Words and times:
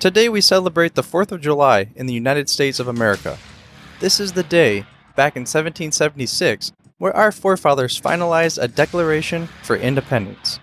Today 0.00 0.30
we 0.30 0.40
celebrate 0.40 0.94
the 0.94 1.02
4th 1.02 1.30
of 1.30 1.42
July 1.42 1.88
in 1.94 2.06
the 2.06 2.14
United 2.14 2.48
States 2.48 2.80
of 2.80 2.88
America. 2.88 3.36
This 3.98 4.18
is 4.18 4.32
the 4.32 4.42
day, 4.42 4.86
back 5.14 5.36
in 5.36 5.42
1776, 5.42 6.72
where 6.96 7.14
our 7.14 7.30
forefathers 7.30 8.00
finalized 8.00 8.56
a 8.62 8.66
declaration 8.66 9.50
for 9.62 9.76
independence. 9.76 10.58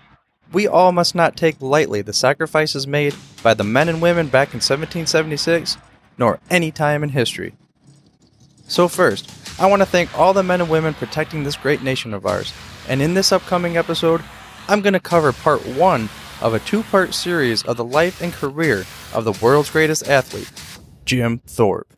We 0.50 0.66
all 0.66 0.90
must 0.90 1.14
not 1.14 1.36
take 1.36 1.62
lightly 1.62 2.02
the 2.02 2.12
sacrifices 2.12 2.88
made 2.88 3.14
by 3.40 3.54
the 3.54 3.62
men 3.62 3.88
and 3.88 4.02
women 4.02 4.26
back 4.26 4.48
in 4.48 4.56
1776, 4.56 5.76
nor 6.18 6.40
any 6.50 6.72
time 6.72 7.04
in 7.04 7.10
history. 7.10 7.54
So, 8.66 8.88
first, 8.88 9.30
I 9.60 9.66
want 9.66 9.82
to 9.82 9.86
thank 9.86 10.18
all 10.18 10.34
the 10.34 10.42
men 10.42 10.62
and 10.62 10.68
women 10.68 10.94
protecting 10.94 11.44
this 11.44 11.54
great 11.54 11.82
nation 11.84 12.12
of 12.12 12.26
ours. 12.26 12.52
And 12.88 13.00
in 13.00 13.14
this 13.14 13.30
upcoming 13.30 13.76
episode, 13.76 14.20
I'm 14.66 14.80
going 14.80 14.94
to 14.94 15.00
cover 15.00 15.32
part 15.32 15.64
one 15.64 16.08
of 16.40 16.54
a 16.54 16.60
two 16.60 16.82
part 16.84 17.14
series 17.14 17.62
of 17.64 17.76
the 17.76 17.84
life 17.84 18.20
and 18.20 18.32
career 18.32 18.84
of 19.12 19.24
the 19.24 19.32
world's 19.42 19.70
greatest 19.70 20.08
athlete, 20.08 20.50
Jim 21.04 21.38
Thorpe. 21.46 21.92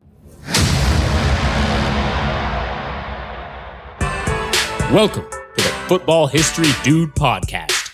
Welcome 4.92 5.26
to 5.30 5.54
the 5.56 5.74
Football 5.86 6.26
History 6.26 6.70
Dude 6.82 7.14
podcast, 7.14 7.90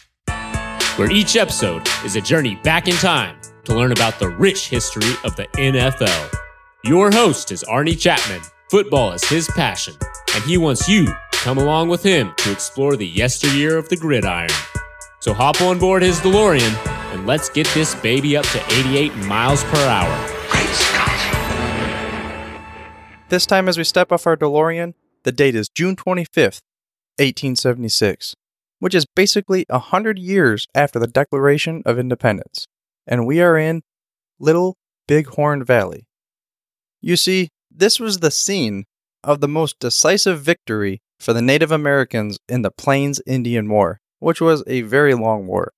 where 0.99 1.11
each 1.11 1.37
episode 1.37 1.87
is 2.05 2.17
a 2.17 2.21
journey 2.21 2.55
back 2.63 2.89
in 2.89 2.95
time 2.95 3.37
to 3.65 3.75
learn 3.75 3.93
about 3.93 4.19
the 4.19 4.29
rich 4.29 4.69
history 4.69 5.13
of 5.25 5.37
the 5.37 5.47
NFL. 5.55 6.33
Your 6.85 7.11
host 7.11 7.53
is 7.53 7.65
Arnie 7.65 7.99
Chapman. 7.99 8.41
Football 8.71 9.13
is 9.13 9.25
his 9.25 9.49
passion, 9.49 9.95
and 10.35 10.45
he 10.45 10.57
wants 10.57 10.89
you 10.89 11.07
to 11.07 11.17
come 11.33 11.59
along 11.59 11.89
with 11.89 12.03
him 12.03 12.33
to 12.39 12.51
explore 12.53 12.97
the 12.97 13.07
yesteryear 13.07 13.77
of 13.77 13.89
the 13.89 13.97
gridiron. 13.97 14.49
So 15.21 15.33
hop 15.33 15.61
on 15.61 15.79
board 15.79 16.03
his 16.03 16.21
DeLorean 16.21 16.75
and 17.13 17.27
let's 17.27 17.49
get 17.49 17.67
this 17.69 17.95
baby 17.95 18.37
up 18.37 18.45
to 18.47 18.63
88 18.69 19.15
miles 19.27 19.65
per 19.65 19.79
hour. 19.79 20.33
This 23.29 23.47
time, 23.47 23.69
as 23.69 23.77
we 23.77 23.85
step 23.85 24.13
off 24.13 24.27
our 24.27 24.37
DeLorean, 24.37 24.95
the 25.25 25.33
date 25.33 25.57
is 25.57 25.69
June 25.69 25.97
25th, 25.97 26.61
1876, 27.19 28.37
which 28.79 28.95
is 28.95 29.05
basically 29.05 29.67
a 29.69 29.81
hundred 29.81 30.19
years 30.19 30.69
after 30.75 31.01
the 31.01 31.09
Declaration 31.09 31.83
of 31.85 31.99
Independence, 31.99 32.67
and 33.05 33.27
we 33.27 33.41
are 33.41 33.59
in 33.59 33.83
Little 34.39 34.77
Bighorn 35.09 35.65
Valley. 35.65 36.07
You 37.01 37.17
see, 37.17 37.49
this 37.69 37.99
was 37.99 38.21
the 38.21 38.31
scene 38.31 38.85
of 39.25 39.41
the 39.41 39.49
most 39.49 39.81
decisive 39.81 40.41
victory 40.41 41.01
for 41.19 41.33
the 41.33 41.43
Native 41.43 41.73
Americans 41.73 42.39
in 42.49 42.63
the 42.63 42.71
Plains 42.71 43.21
Indian 43.27 43.69
War, 43.69 44.01
which 44.19 44.41
was 44.41 44.63
a 44.67 44.83
very 44.83 45.15
long 45.15 45.47
war. 45.47 45.73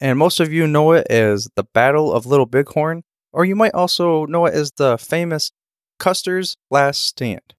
And 0.00 0.18
most 0.18 0.40
of 0.40 0.52
you 0.52 0.66
know 0.66 0.92
it 0.92 1.06
as 1.08 1.48
the 1.54 1.64
Battle 1.64 2.12
of 2.12 2.26
Little 2.26 2.46
Bighorn, 2.46 3.02
or 3.32 3.44
you 3.44 3.54
might 3.54 3.74
also 3.74 4.26
know 4.26 4.46
it 4.46 4.54
as 4.54 4.72
the 4.72 4.98
famous 4.98 5.52
Custer's 5.98 6.56
Last 6.70 7.02
Stand. 7.06 7.54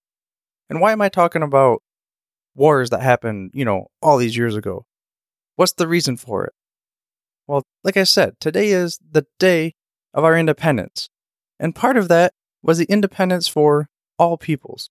And 0.69 0.81
why 0.81 0.91
am 0.91 1.01
I 1.01 1.09
talking 1.09 1.43
about 1.43 1.81
wars 2.55 2.89
that 2.89 3.01
happened, 3.01 3.51
you 3.53 3.65
know, 3.65 3.87
all 4.01 4.17
these 4.17 4.35
years 4.35 4.55
ago? 4.55 4.85
What's 5.55 5.73
the 5.73 5.87
reason 5.87 6.17
for 6.17 6.45
it? 6.45 6.53
Well, 7.47 7.63
like 7.83 7.97
I 7.97 8.03
said, 8.03 8.39
today 8.39 8.69
is 8.69 8.99
the 9.09 9.25
day 9.39 9.75
of 10.13 10.23
our 10.23 10.37
independence. 10.37 11.09
And 11.59 11.75
part 11.75 11.97
of 11.97 12.07
that 12.07 12.33
was 12.61 12.77
the 12.77 12.85
independence 12.85 13.47
for 13.47 13.87
all 14.17 14.37
peoples. 14.37 14.89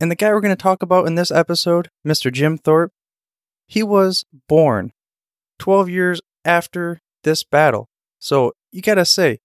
And 0.00 0.10
the 0.10 0.16
guy 0.16 0.32
we're 0.32 0.40
going 0.40 0.56
to 0.56 0.62
talk 0.62 0.82
about 0.82 1.06
in 1.06 1.14
this 1.14 1.30
episode, 1.30 1.90
Mr. 2.06 2.32
Jim 2.32 2.56
Thorpe, 2.56 2.92
he 3.70 3.84
was 3.84 4.24
born 4.48 4.90
12 5.60 5.88
years 5.88 6.20
after 6.44 7.00
this 7.22 7.44
battle. 7.44 7.88
So 8.18 8.52
you 8.72 8.82
got 8.82 8.96
to 8.96 9.04
say, 9.04 9.38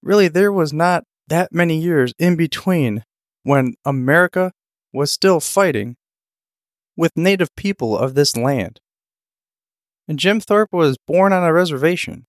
really, 0.00 0.28
there 0.28 0.52
was 0.52 0.72
not 0.72 1.02
that 1.26 1.52
many 1.52 1.76
years 1.76 2.14
in 2.20 2.36
between 2.36 3.04
when 3.42 3.74
America 3.84 4.52
was 4.92 5.10
still 5.10 5.40
fighting 5.40 5.96
with 6.96 7.16
native 7.16 7.54
people 7.56 7.98
of 7.98 8.14
this 8.14 8.36
land. 8.36 8.78
And 10.06 10.20
Jim 10.20 10.38
Thorpe 10.38 10.72
was 10.72 10.96
born 11.04 11.32
on 11.32 11.42
a 11.42 11.52
reservation, 11.52 12.26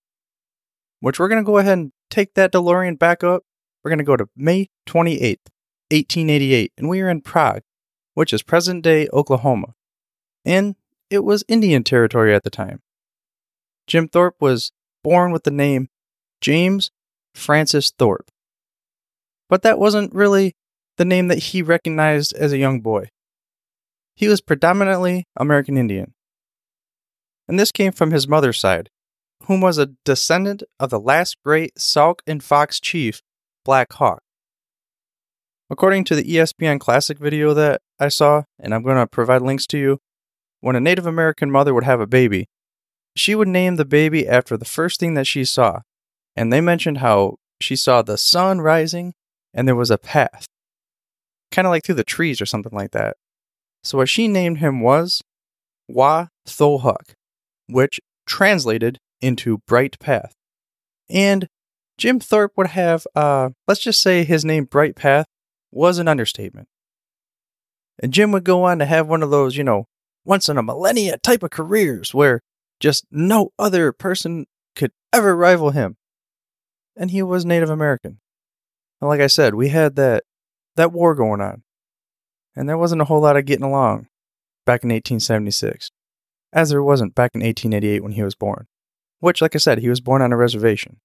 which 1.00 1.20
we're 1.20 1.28
to 1.44 1.44
go 1.44 1.60
ahead 1.60 1.78
and 1.78 1.92
take 2.10 2.34
that 2.34 2.52
DeLorean 2.52 2.98
back 2.98 3.24
up. 3.24 3.44
We're 3.84 3.90
to 4.00 4.04
go 4.04 4.18
to 4.18 4.30
May 4.36 4.70
28th, 4.88 5.46
1888, 5.92 6.72
and 6.76 6.90
we 6.90 7.02
are 7.02 7.10
in 7.10 7.22
Prague, 7.22 7.62
which 8.16 8.34
is 8.34 8.42
present 8.42 8.84
day 8.84 9.08
Oklahoma. 9.14 9.76
And 10.44 10.76
it 11.14 11.24
was 11.24 11.44
Indian 11.48 11.84
territory 11.84 12.34
at 12.34 12.44
the 12.44 12.50
time. 12.50 12.82
Jim 13.86 14.08
Thorpe 14.08 14.42
was 14.42 14.72
born 15.04 15.32
with 15.32 15.44
the 15.44 15.52
name 15.52 15.90
James 16.42 16.90
Francis 17.36 17.92
Thorpe. 17.92 18.32
But 19.48 19.62
that 19.62 19.78
wasn't 19.78 20.16
really 20.16 20.56
the 20.98 21.06
name 21.06 21.28
that 21.28 21.38
he 21.38 21.62
recognized 21.62 22.34
as 22.34 22.52
a 22.52 22.58
young 22.58 22.82
boy. 22.82 23.10
He 24.16 24.28
was 24.28 24.42
predominantly 24.42 25.28
American 25.38 25.78
Indian. 25.78 26.16
And 27.48 27.60
this 27.60 27.72
came 27.72 27.92
from 27.92 28.10
his 28.10 28.28
mother's 28.28 28.60
side, 28.60 28.90
whom 29.44 29.62
was 29.62 29.78
a 29.78 29.92
descendant 30.06 30.64
of 30.80 30.90
the 30.90 31.00
last 31.00 31.38
great 31.46 31.78
Sauk 31.78 32.24
and 32.26 32.44
Fox 32.44 32.80
chief, 32.80 33.22
Black 33.64 33.94
Hawk. 33.94 34.24
According 35.70 36.06
to 36.06 36.16
the 36.16 36.24
ESPN 36.24 36.80
Classic 36.80 37.20
video 37.20 37.54
that 37.54 37.82
I 38.00 38.08
saw, 38.08 38.44
and 38.60 38.74
I'm 38.74 38.82
going 38.82 38.98
to 38.98 39.06
provide 39.06 39.44
links 39.44 39.68
to 39.68 39.78
you, 39.78 40.00
when 40.64 40.78
a 40.78 40.80
Native 40.80 41.06
American 41.06 41.52
mother 41.52 41.74
would 41.74 41.84
have 41.84 42.00
a 42.00 42.08
baby, 42.08 42.48
she 43.18 43.36
would 43.36 43.50
name 43.50 43.76
the 43.76 43.84
baby 43.84 44.26
after 44.26 44.56
the 44.56 44.64
first 44.64 44.98
thing 44.98 45.14
that 45.14 45.28
she 45.28 45.44
saw. 45.44 45.82
And 46.38 46.54
they 46.54 46.62
mentioned 46.62 47.00
how 47.00 47.36
she 47.60 47.76
saw 47.76 48.02
the 48.02 48.18
sun 48.18 48.62
rising 48.62 49.14
and 49.54 49.68
there 49.68 49.76
was 49.76 49.92
a 49.92 49.98
path, 49.98 50.46
kind 51.52 51.68
of 51.68 51.72
like 51.72 51.84
through 51.84 51.96
the 51.96 52.06
trees 52.06 52.40
or 52.40 52.46
something 52.46 52.72
like 52.74 52.92
that. 52.92 53.18
So 53.84 53.98
what 53.98 54.08
she 54.08 54.30
named 54.30 54.60
him 54.60 54.80
was 54.80 55.22
Wa 55.90 56.28
Thohuk, 56.48 57.12
which 57.68 58.00
translated 58.26 59.00
into 59.20 59.58
bright 59.68 60.00
path. 60.00 60.32
And 61.10 61.50
Jim 61.98 62.22
Thorpe 62.22 62.54
would 62.56 62.68
have, 62.68 63.06
uh, 63.18 63.50
let's 63.68 63.82
just 63.82 64.02
say 64.02 64.24
his 64.24 64.46
name 64.46 64.64
Bright 64.64 64.96
Path 64.96 65.26
was 65.74 66.00
an 66.00 66.08
understatement. 66.08 66.70
And 68.02 68.14
Jim 68.14 68.32
would 68.32 68.46
go 68.46 68.64
on 68.64 68.80
to 68.80 68.86
have 68.86 69.10
one 69.10 69.22
of 69.22 69.30
those, 69.30 69.58
you 69.58 69.66
know, 69.66 69.88
once 70.26 70.50
in 70.50 70.58
a 70.58 70.64
millennia 70.64 71.18
type 71.18 71.44
of 71.44 71.52
careers 71.52 72.14
where 72.14 72.42
just 72.80 73.06
no 73.12 73.52
other 73.58 73.92
person 73.92 74.46
could 74.76 74.92
ever 75.12 75.36
rival 75.36 75.72
him. 75.72 75.98
And 76.96 77.12
he 77.12 77.22
was 77.22 77.46
Native 77.46 77.70
American. 77.70 78.20
And 79.02 79.10
like 79.10 79.22
I 79.22 79.28
said, 79.28 79.56
we 79.56 79.70
had 79.70 79.96
that 79.96 80.24
that 80.76 80.92
war 80.92 81.16
going 81.16 81.42
on. 81.42 81.64
And 82.56 82.70
there 82.70 82.78
wasn't 82.78 83.02
a 83.02 83.06
whole 83.06 83.22
lot 83.22 83.38
of 83.38 83.46
getting 83.46 83.66
along 83.66 84.08
back 84.66 84.84
in 84.84 84.90
1876, 84.90 85.92
as 86.52 86.70
there 86.70 86.84
wasn't 86.84 87.16
back 87.16 87.32
in 87.34 87.42
1888 87.42 88.04
when 88.04 88.14
he 88.14 88.24
was 88.24 88.36
born. 88.36 88.68
Which, 89.20 89.42
like 89.42 89.56
I 89.56 89.58
said, 89.58 89.80
he 89.80 89.90
was 89.90 90.02
born 90.02 90.22
on 90.22 90.32
a 90.32 90.38
reservation. 90.38 91.00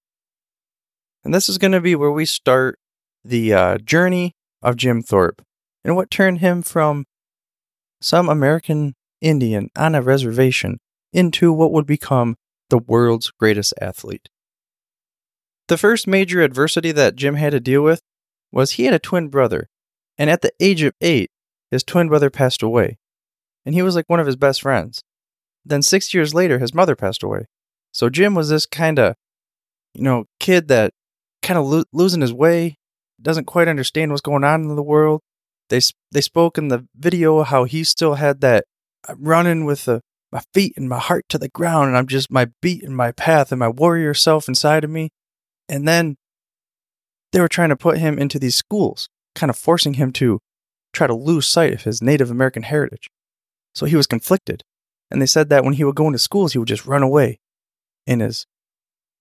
And 1.25 1.33
this 1.33 1.49
is 1.49 1.59
going 1.59 1.73
to 1.73 1.81
be 1.81 1.95
where 1.95 2.11
we 2.11 2.25
start 2.25 2.79
the 3.25 3.53
uh, 3.53 3.79
journey 3.79 4.35
of 4.63 4.77
Jim 4.77 5.03
Thorpe 5.03 5.43
and 5.85 5.97
what 5.97 6.11
turned 6.11 6.39
him 6.39 6.63
from 6.63 7.05
some 8.01 8.29
American 8.29 8.95
Indian 9.21 9.71
on 9.77 9.95
a 9.95 10.03
reservation 10.03 10.81
into 11.13 11.53
what 11.53 11.73
would 11.73 11.87
become 11.87 12.37
the 12.71 12.79
world's 12.79 13.31
greatest 13.31 13.75
athlete. 13.81 14.29
The 15.69 15.79
first 15.79 16.07
major 16.07 16.43
adversity 16.43 16.93
that 16.93 17.17
Jim 17.17 17.35
had 17.35 17.53
to 17.53 17.61
deal 17.61 17.83
with 17.83 18.03
was 18.51 18.73
he 18.73 18.85
had 18.85 18.95
a 18.95 18.99
twin 18.99 19.29
brother, 19.29 19.69
and 20.17 20.31
at 20.31 20.43
the 20.43 20.53
age 20.61 20.83
of 20.83 20.95
eight, 21.01 21.31
his 21.71 21.85
twin 21.85 22.09
brother 22.09 22.31
passed 22.31 22.63
away, 22.63 22.99
and 23.65 23.75
he 23.75 23.83
was 23.83 23.95
like 23.95 24.09
one 24.09 24.21
of 24.21 24.27
his 24.27 24.37
best 24.37 24.63
friends. 24.63 25.03
Then 25.65 25.83
six 25.83 26.15
years 26.15 26.33
later, 26.33 26.59
his 26.59 26.73
mother 26.73 26.97
passed 26.97 27.23
away. 27.23 27.45
So 27.93 28.09
Jim 28.09 28.35
was 28.35 28.49
this 28.49 28.65
kind 28.65 28.99
of, 28.99 29.15
you 29.95 30.03
know, 30.03 30.25
kid 30.41 30.69
that 30.69 30.93
kind 31.43 31.59
of 31.59 31.67
lo- 31.67 31.85
losing 31.93 32.23
his 32.23 32.33
way, 32.33 32.79
doesn't 33.21 33.45
quite 33.45 33.69
understand 33.69 34.11
what's 34.11 34.23
going 34.23 34.45
on 34.45 34.63
in 34.63 34.77
the 34.77 34.83
world. 34.83 35.21
They 35.69 35.81
they 36.11 36.23
spoke 36.23 36.57
in 36.57 36.69
the 36.69 36.87
video 36.97 37.43
how 37.43 37.65
he 37.65 37.85
still 37.85 38.15
had 38.15 38.41
that 38.41 38.65
I'm 39.07 39.23
running 39.23 39.65
with 39.65 39.85
the, 39.85 40.01
my 40.33 40.43
feet 40.53 40.75
and 40.77 40.89
my 40.89 40.99
heart 40.99 41.25
to 41.29 41.39
the 41.39 41.49
ground, 41.49 41.89
and 41.89 41.97
I'm 41.97 42.07
just 42.07 42.31
my 42.31 42.49
beat 42.63 42.83
and 42.83 42.97
my 42.97 43.13
path 43.13 43.53
and 43.53 43.59
my 43.59 43.69
warrior 43.69 44.15
self 44.15 44.49
inside 44.49 44.85
of 44.85 44.91
me. 44.91 45.11
And 45.69 45.87
then 45.87 46.17
they 47.33 47.41
were 47.41 47.49
trying 47.49 47.69
to 47.69 47.77
put 47.77 47.99
him 47.99 48.19
into 48.19 48.39
these 48.39 48.57
schools, 48.57 49.09
kind 49.35 49.51
of 49.51 49.57
forcing 49.57 49.95
him 49.95 50.13
to 50.13 50.41
try 50.93 51.07
to 51.07 51.15
lose 51.15 51.47
sight 51.47 51.75
of 51.75 51.83
his 51.83 52.03
Native 52.03 52.31
American 52.31 52.63
heritage. 52.63 53.09
So 53.75 53.87
he 53.87 53.97
was 53.97 54.07
conflicted. 54.07 54.63
And 55.11 55.23
they 55.23 55.27
said 55.27 55.49
that 55.49 55.65
when 55.65 55.75
he 55.75 55.85
would 55.85 55.95
go 55.95 56.07
into 56.07 56.19
schools, 56.19 56.53
he 56.53 56.59
would 56.59 56.69
just 56.69 56.87
run 56.87 57.03
away. 57.03 57.39
And 58.07 58.21
his 58.21 58.47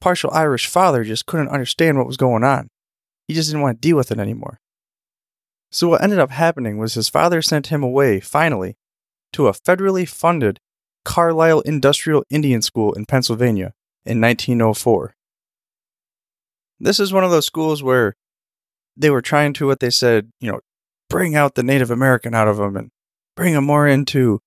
partial 0.02 0.32
Irish 0.32 0.68
father 0.68 1.04
just 1.04 1.26
couldn't 1.26 1.50
understand 1.50 1.98
what 1.98 2.08
was 2.08 2.18
going 2.18 2.44
on. 2.44 2.70
He 3.28 3.34
just 3.34 3.50
didn't 3.50 3.62
want 3.62 3.82
to 3.82 3.88
deal 3.88 3.98
with 3.98 4.12
it 4.12 4.20
anymore. 4.20 4.60
So 5.72 5.90
what 5.90 6.02
ended 6.02 6.20
up 6.20 6.32
happening 6.32 6.78
was 6.78 6.94
his 6.94 7.10
father 7.10 7.42
sent 7.42 7.68
him 7.68 7.84
away, 7.84 8.20
finally, 8.20 8.76
to 9.38 9.48
a 9.48 9.54
federally 9.54 10.10
funded 10.10 10.60
Carlisle 11.06 11.62
Industrial 11.62 12.24
Indian 12.28 12.64
School 12.64 12.92
in 12.94 13.06
Pennsylvania 13.06 13.74
in 14.04 14.20
1904. 14.20 15.14
This 16.80 17.00
is 17.00 17.14
one 17.14 17.24
of 17.24 17.30
those 17.30 17.46
schools 17.46 17.84
where 17.84 18.16
they 18.98 19.12
were 19.12 19.22
trying 19.22 19.54
to, 19.54 19.68
what 19.68 19.80
they 19.80 19.92
said, 19.92 20.32
you 20.42 20.52
know, 20.52 20.60
bring 21.08 21.36
out 21.36 21.54
the 21.54 21.62
Native 21.62 21.92
American 21.92 22.34
out 22.34 22.48
of 22.48 22.58
them 22.58 22.76
and 22.76 22.90
bring 23.36 23.54
them 23.54 23.66
more 23.66 23.88
into, 23.88 24.40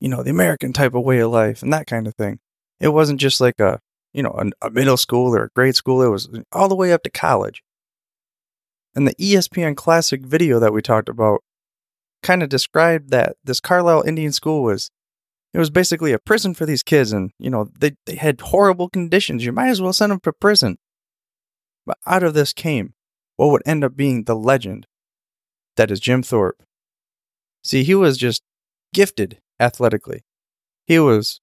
you 0.00 0.08
know, 0.08 0.22
the 0.22 0.30
American 0.30 0.72
type 0.72 0.94
of 0.94 1.04
way 1.04 1.18
of 1.18 1.30
life 1.30 1.62
and 1.62 1.70
that 1.74 1.86
kind 1.86 2.06
of 2.06 2.14
thing. 2.14 2.38
It 2.80 2.88
wasn't 2.88 3.20
just 3.20 3.42
like 3.42 3.60
a, 3.60 3.80
you 4.14 4.22
know, 4.22 4.30
a, 4.30 4.66
a 4.66 4.70
middle 4.70 4.96
school 4.96 5.34
or 5.34 5.44
a 5.44 5.50
grade 5.54 5.76
school. 5.76 6.02
It 6.02 6.08
was 6.08 6.26
all 6.52 6.70
the 6.70 6.74
way 6.74 6.94
up 6.94 7.02
to 7.02 7.10
college. 7.10 7.62
And 8.94 9.06
the 9.06 9.14
ESPN 9.16 9.76
Classic 9.76 10.22
video 10.22 10.58
that 10.58 10.72
we 10.72 10.80
talked 10.80 11.10
about 11.10 11.42
kind 12.22 12.42
of 12.42 12.48
described 12.48 13.10
that 13.10 13.36
this 13.44 13.60
Carlisle 13.60 14.02
Indian 14.06 14.32
School 14.32 14.62
was 14.62 14.90
it 15.54 15.58
was 15.58 15.70
basically 15.70 16.12
a 16.12 16.18
prison 16.18 16.54
for 16.54 16.66
these 16.66 16.82
kids 16.82 17.12
and 17.12 17.30
you 17.38 17.50
know 17.50 17.70
they, 17.78 17.92
they 18.06 18.16
had 18.16 18.40
horrible 18.40 18.88
conditions. 18.88 19.44
You 19.44 19.52
might 19.52 19.68
as 19.68 19.80
well 19.80 19.92
send 19.92 20.12
them 20.12 20.20
to 20.20 20.32
prison. 20.32 20.78
But 21.86 21.98
out 22.06 22.22
of 22.22 22.34
this 22.34 22.52
came 22.52 22.94
what 23.36 23.50
would 23.50 23.62
end 23.64 23.84
up 23.84 23.96
being 23.96 24.24
the 24.24 24.36
legend 24.36 24.86
that 25.76 25.90
is 25.90 26.00
jim 26.00 26.22
thorpe. 26.22 26.62
See 27.62 27.84
he 27.84 27.94
was 27.94 28.18
just 28.18 28.42
gifted 28.92 29.40
athletically. 29.60 30.24
He 30.86 30.98
was 30.98 31.40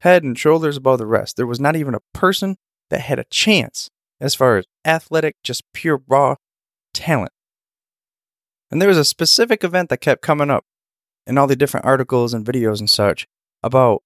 head 0.00 0.22
and 0.24 0.38
shoulders 0.38 0.76
above 0.76 0.98
the 0.98 1.06
rest. 1.06 1.36
There 1.36 1.46
was 1.46 1.60
not 1.60 1.76
even 1.76 1.94
a 1.94 2.00
person 2.12 2.56
that 2.90 3.00
had 3.00 3.18
a 3.18 3.24
chance 3.30 3.90
as 4.20 4.34
far 4.34 4.56
as 4.56 4.66
athletic 4.84 5.36
just 5.42 5.62
pure 5.72 6.02
raw 6.08 6.36
talent 6.94 7.32
and 8.72 8.80
there 8.80 8.88
was 8.88 8.98
a 8.98 9.04
specific 9.04 9.62
event 9.62 9.90
that 9.90 10.00
kept 10.00 10.22
coming 10.22 10.50
up 10.50 10.64
in 11.26 11.36
all 11.36 11.46
the 11.46 11.54
different 11.54 11.84
articles 11.84 12.32
and 12.32 12.44
videos 12.44 12.80
and 12.80 12.88
such 12.88 13.26
about 13.62 14.02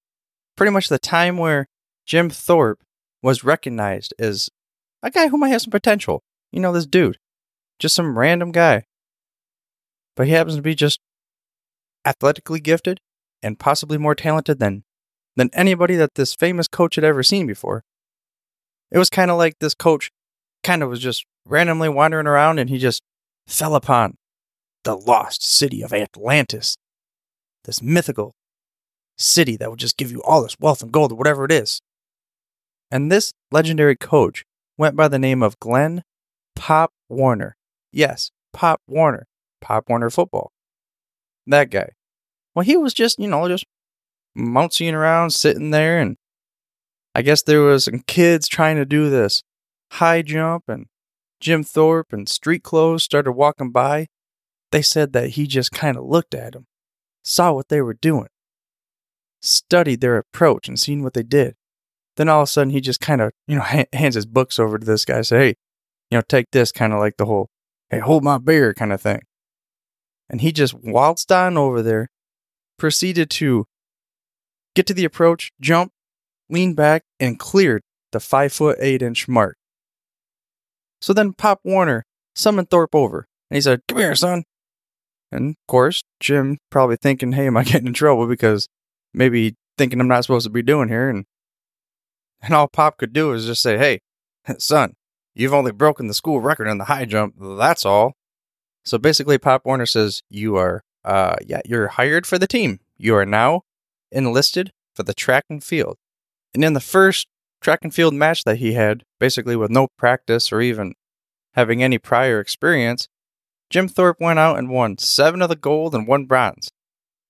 pretty 0.56 0.72
much 0.72 0.88
the 0.88 0.98
time 0.98 1.38
where 1.38 1.68
Jim 2.04 2.28
Thorpe 2.28 2.80
was 3.22 3.44
recognized 3.44 4.12
as 4.18 4.50
a 5.04 5.10
guy 5.10 5.28
who 5.28 5.38
might 5.38 5.50
have 5.50 5.62
some 5.62 5.70
potential. 5.70 6.24
You 6.50 6.60
know, 6.60 6.72
this 6.72 6.84
dude. 6.84 7.18
Just 7.78 7.94
some 7.94 8.18
random 8.18 8.50
guy. 8.50 8.86
But 10.16 10.26
he 10.26 10.32
happens 10.32 10.56
to 10.56 10.62
be 10.62 10.74
just 10.74 10.98
athletically 12.04 12.60
gifted 12.60 13.00
and 13.42 13.60
possibly 13.60 13.98
more 13.98 14.14
talented 14.14 14.58
than 14.58 14.82
than 15.36 15.50
anybody 15.52 15.94
that 15.96 16.14
this 16.14 16.34
famous 16.34 16.66
coach 16.66 16.96
had 16.96 17.04
ever 17.04 17.22
seen 17.22 17.46
before. 17.46 17.84
It 18.90 18.98
was 18.98 19.10
kind 19.10 19.30
of 19.30 19.36
like 19.36 19.58
this 19.60 19.74
coach 19.74 20.10
kind 20.64 20.82
of 20.82 20.88
was 20.88 21.00
just 21.00 21.24
randomly 21.44 21.88
wandering 21.88 22.26
around 22.26 22.58
and 22.58 22.68
he 22.70 22.78
just 22.78 23.02
fell 23.46 23.74
upon 23.76 24.16
the 24.86 24.96
lost 24.96 25.44
city 25.44 25.82
of 25.82 25.92
Atlantis. 25.92 26.76
This 27.64 27.82
mythical 27.82 28.32
city 29.18 29.56
that 29.56 29.68
would 29.68 29.80
just 29.80 29.96
give 29.96 30.12
you 30.12 30.22
all 30.22 30.42
this 30.42 30.56
wealth 30.60 30.80
and 30.80 30.92
gold 30.92 31.10
or 31.10 31.16
whatever 31.16 31.44
it 31.44 31.50
is. 31.50 31.80
And 32.90 33.10
this 33.10 33.32
legendary 33.50 33.96
coach 33.96 34.44
went 34.78 34.94
by 34.94 35.08
the 35.08 35.18
name 35.18 35.42
of 35.42 35.58
Glenn 35.58 36.02
Pop 36.54 36.92
Warner. 37.08 37.56
Yes, 37.92 38.30
Pop 38.52 38.80
Warner. 38.86 39.26
Pop 39.60 39.88
Warner 39.88 40.08
football. 40.08 40.52
That 41.48 41.70
guy. 41.70 41.90
Well, 42.54 42.64
he 42.64 42.76
was 42.76 42.94
just, 42.94 43.18
you 43.18 43.26
know, 43.26 43.48
just 43.48 43.64
mouncing 44.36 44.94
around, 44.94 45.30
sitting 45.30 45.72
there, 45.72 45.98
and 45.98 46.16
I 47.12 47.22
guess 47.22 47.42
there 47.42 47.62
was 47.62 47.84
some 47.84 48.00
kids 48.06 48.46
trying 48.46 48.76
to 48.76 48.84
do 48.84 49.10
this 49.10 49.42
high 49.92 50.22
jump, 50.22 50.64
and 50.68 50.86
Jim 51.40 51.64
Thorpe 51.64 52.12
and 52.12 52.28
street 52.28 52.62
clothes 52.62 53.02
started 53.02 53.32
walking 53.32 53.72
by. 53.72 54.06
They 54.72 54.82
said 54.82 55.12
that 55.12 55.30
he 55.30 55.46
just 55.46 55.72
kind 55.72 55.96
of 55.96 56.04
looked 56.04 56.34
at 56.34 56.52
them, 56.52 56.66
saw 57.22 57.52
what 57.52 57.68
they 57.68 57.80
were 57.80 57.94
doing, 57.94 58.28
studied 59.40 60.00
their 60.00 60.18
approach, 60.18 60.68
and 60.68 60.78
seen 60.78 61.02
what 61.02 61.14
they 61.14 61.22
did. 61.22 61.54
Then 62.16 62.28
all 62.28 62.42
of 62.42 62.48
a 62.48 62.50
sudden, 62.50 62.70
he 62.70 62.80
just 62.80 63.00
kind 63.00 63.20
of, 63.20 63.32
you 63.46 63.56
know, 63.56 63.84
hands 63.92 64.14
his 64.14 64.26
books 64.26 64.58
over 64.58 64.78
to 64.78 64.86
this 64.86 65.04
guy, 65.04 65.22
say, 65.22 65.38
"Hey, 65.38 65.54
you 66.10 66.18
know, 66.18 66.22
take 66.22 66.50
this," 66.50 66.72
kind 66.72 66.92
of 66.92 66.98
like 66.98 67.16
the 67.16 67.26
whole, 67.26 67.50
"Hey, 67.90 67.98
hold 68.00 68.24
my 68.24 68.38
beer," 68.38 68.74
kind 68.74 68.92
of 68.92 69.00
thing. 69.00 69.20
And 70.28 70.40
he 70.40 70.50
just 70.50 70.74
waltzed 70.74 71.30
on 71.30 71.56
over 71.56 71.82
there, 71.82 72.08
proceeded 72.78 73.30
to 73.30 73.66
get 74.74 74.86
to 74.88 74.94
the 74.94 75.04
approach, 75.04 75.52
jump, 75.60 75.92
lean 76.48 76.74
back, 76.74 77.04
and 77.20 77.38
cleared 77.38 77.82
the 78.12 78.20
five 78.20 78.52
foot 78.52 78.78
eight 78.80 79.02
inch 79.02 79.28
mark. 79.28 79.56
So 81.00 81.12
then 81.12 81.34
Pop 81.34 81.60
Warner 81.62 82.04
summoned 82.34 82.70
Thorpe 82.70 82.94
over, 82.94 83.28
and 83.50 83.56
he 83.56 83.60
said, 83.60 83.82
"Come 83.86 83.98
here, 83.98 84.14
son." 84.16 84.44
And 85.32 85.50
of 85.50 85.56
course, 85.66 86.02
Jim 86.20 86.58
probably 86.70 86.96
thinking, 86.96 87.32
"Hey, 87.32 87.46
am 87.46 87.56
I 87.56 87.64
getting 87.64 87.88
in 87.88 87.92
trouble?" 87.92 88.26
Because 88.26 88.68
maybe 89.12 89.56
thinking 89.76 90.00
I'm 90.00 90.08
not 90.08 90.22
supposed 90.24 90.44
to 90.44 90.50
be 90.50 90.62
doing 90.62 90.88
here, 90.88 91.08
and 91.08 91.24
and 92.42 92.54
all 92.54 92.68
Pop 92.68 92.98
could 92.98 93.12
do 93.12 93.32
is 93.32 93.46
just 93.46 93.62
say, 93.62 93.78
"Hey, 93.78 94.00
son, 94.58 94.94
you've 95.34 95.54
only 95.54 95.72
broken 95.72 96.06
the 96.06 96.14
school 96.14 96.40
record 96.40 96.68
in 96.68 96.78
the 96.78 96.84
high 96.84 97.04
jump. 97.04 97.34
That's 97.38 97.84
all." 97.84 98.14
So 98.84 98.98
basically, 98.98 99.38
Pop 99.38 99.64
Warner 99.64 99.86
says, 99.86 100.22
"You 100.30 100.56
are, 100.56 100.82
uh, 101.04 101.36
yeah, 101.46 101.60
you're 101.64 101.88
hired 101.88 102.26
for 102.26 102.38
the 102.38 102.46
team. 102.46 102.80
You 102.96 103.16
are 103.16 103.26
now 103.26 103.62
enlisted 104.12 104.72
for 104.94 105.02
the 105.02 105.14
track 105.14 105.44
and 105.50 105.62
field." 105.62 105.96
And 106.54 106.64
in 106.64 106.72
the 106.72 106.80
first 106.80 107.26
track 107.60 107.80
and 107.82 107.94
field 107.94 108.14
match 108.14 108.44
that 108.44 108.58
he 108.58 108.74
had, 108.74 109.02
basically 109.18 109.56
with 109.56 109.70
no 109.70 109.88
practice 109.98 110.52
or 110.52 110.60
even 110.60 110.94
having 111.54 111.82
any 111.82 111.98
prior 111.98 112.38
experience, 112.38 113.08
Jim 113.70 113.88
Thorpe 113.88 114.20
went 114.20 114.38
out 114.38 114.58
and 114.58 114.70
won 114.70 114.98
seven 114.98 115.42
of 115.42 115.48
the 115.48 115.56
gold 115.56 115.94
and 115.94 116.06
one 116.06 116.26
bronze. 116.26 116.70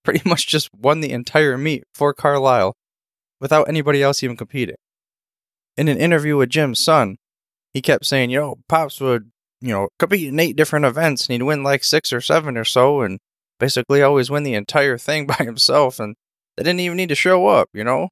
Pretty 0.04 0.28
much 0.28 0.46
just 0.46 0.70
won 0.74 1.00
the 1.00 1.12
entire 1.12 1.56
meet 1.58 1.84
for 1.94 2.12
Carlisle 2.14 2.74
without 3.40 3.68
anybody 3.68 4.02
else 4.02 4.22
even 4.22 4.36
competing. 4.36 4.76
In 5.76 5.88
an 5.88 5.98
interview 5.98 6.36
with 6.36 6.50
Jim's 6.50 6.80
son, 6.80 7.16
he 7.72 7.82
kept 7.82 8.06
saying, 8.06 8.30
you 8.30 8.40
know, 8.40 8.56
Pops 8.68 9.00
would, 9.00 9.30
you 9.60 9.68
know, 9.68 9.88
compete 9.98 10.28
in 10.28 10.40
eight 10.40 10.56
different 10.56 10.86
events 10.86 11.26
and 11.26 11.32
he'd 11.32 11.42
win 11.42 11.62
like 11.62 11.84
six 11.84 12.12
or 12.12 12.20
seven 12.20 12.56
or 12.56 12.64
so 12.64 13.02
and 13.02 13.18
basically 13.58 14.02
always 14.02 14.30
win 14.30 14.42
the 14.42 14.54
entire 14.54 14.96
thing 14.96 15.26
by 15.38 15.44
himself 15.44 16.00
and 16.00 16.16
they 16.56 16.62
didn't 16.62 16.80
even 16.80 16.96
need 16.96 17.10
to 17.10 17.14
show 17.14 17.46
up, 17.46 17.68
you 17.74 17.84
know? 17.84 18.08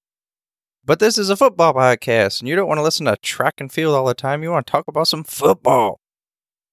But 0.85 0.99
this 0.99 1.17
is 1.17 1.31
a 1.31 1.37
football 1.37 1.73
podcast 1.73 2.41
and 2.41 2.49
you 2.49 2.56
don't 2.56 2.69
want 2.69 2.79
to 2.79 2.82
listen 2.82 3.06
to 3.06 3.17
track 3.17 3.55
and 3.59 3.73
field 3.73 3.94
all 3.94 4.05
the 4.05 4.15
time. 4.15 4.43
You 4.43 4.50
want 4.50 4.67
to 4.67 4.70
talk 4.70 4.85
about 4.87 5.09
some 5.09 5.25
football. 5.25 5.99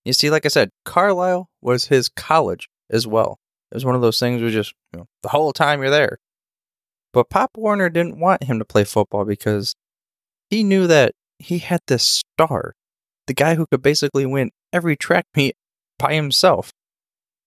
You 0.06 0.14
see, 0.14 0.30
like 0.30 0.46
I 0.46 0.50
said, 0.50 0.72
Carlisle 0.84 1.50
was 1.62 1.88
his 1.88 2.10
college 2.10 2.68
as 2.90 3.06
well. 3.06 3.40
It 3.72 3.76
was 3.76 3.86
one 3.86 3.96
of 3.96 4.02
those 4.02 4.20
things 4.20 4.42
where 4.42 4.52
just, 4.52 4.74
you 4.92 5.00
know, 5.00 5.08
the 5.24 5.30
whole 5.30 5.54
time 5.54 5.82
you're 5.82 5.92
there. 5.92 6.20
But 7.14 7.30
Pop 7.30 7.52
Warner 7.56 7.90
didn't 7.90 8.20
want 8.20 8.44
him 8.44 8.60
to 8.60 8.66
play 8.66 8.84
football 8.84 9.26
because 9.26 9.76
he 10.50 10.64
knew 10.64 10.88
that 10.88 11.14
he 11.40 11.60
had 11.60 11.82
this 11.88 12.04
star, 12.04 12.74
the 13.28 13.34
guy 13.34 13.56
who 13.56 13.66
could 13.68 13.82
basically 13.82 14.26
win 14.26 14.52
every 14.74 14.96
track 14.96 15.26
meet 15.36 15.56
by 16.00 16.14
himself. 16.14 16.72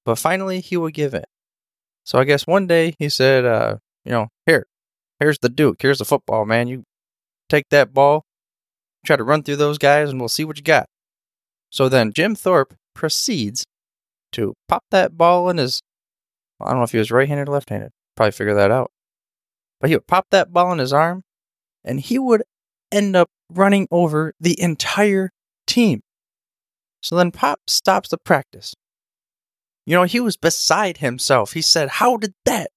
But 0.04 0.18
finally, 0.18 0.60
he 0.60 0.76
would 0.76 0.94
give 0.94 1.14
in. 1.14 1.24
So 2.04 2.18
I 2.18 2.24
guess 2.24 2.46
one 2.46 2.66
day 2.66 2.94
he 2.98 3.08
said, 3.08 3.44
uh, 3.44 3.76
you 4.04 4.12
know, 4.12 4.28
here, 4.46 4.66
here's 5.18 5.38
the 5.38 5.48
Duke, 5.48 5.80
here's 5.80 5.98
the 5.98 6.04
football, 6.04 6.44
man. 6.44 6.68
You 6.68 6.84
take 7.48 7.68
that 7.70 7.94
ball, 7.94 8.24
try 9.06 9.16
to 9.16 9.24
run 9.24 9.42
through 9.42 9.56
those 9.56 9.78
guys, 9.78 10.10
and 10.10 10.20
we'll 10.20 10.28
see 10.28 10.44
what 10.44 10.58
you 10.58 10.62
got. 10.62 10.86
So 11.74 11.88
then 11.88 12.12
Jim 12.12 12.36
Thorpe 12.36 12.76
proceeds 12.94 13.66
to 14.30 14.54
pop 14.68 14.84
that 14.92 15.18
ball 15.18 15.50
in 15.50 15.58
his. 15.58 15.82
I 16.60 16.68
don't 16.68 16.78
know 16.78 16.84
if 16.84 16.92
he 16.92 16.98
was 16.98 17.10
right 17.10 17.26
handed 17.26 17.48
or 17.48 17.52
left 17.52 17.70
handed. 17.70 17.90
Probably 18.14 18.30
figure 18.30 18.54
that 18.54 18.70
out. 18.70 18.92
But 19.80 19.90
he 19.90 19.96
would 19.96 20.06
pop 20.06 20.26
that 20.30 20.52
ball 20.52 20.70
in 20.70 20.78
his 20.78 20.92
arm, 20.92 21.24
and 21.82 21.98
he 21.98 22.16
would 22.16 22.44
end 22.92 23.16
up 23.16 23.28
running 23.50 23.88
over 23.90 24.34
the 24.38 24.54
entire 24.62 25.32
team. 25.66 26.02
So 27.02 27.16
then 27.16 27.32
Pop 27.32 27.58
stops 27.66 28.08
the 28.08 28.18
practice. 28.18 28.74
You 29.84 29.96
know, 29.96 30.04
he 30.04 30.20
was 30.20 30.36
beside 30.36 30.98
himself. 30.98 31.54
He 31.54 31.62
said, 31.62 31.88
How 31.88 32.16
did 32.16 32.34
that 32.44 32.70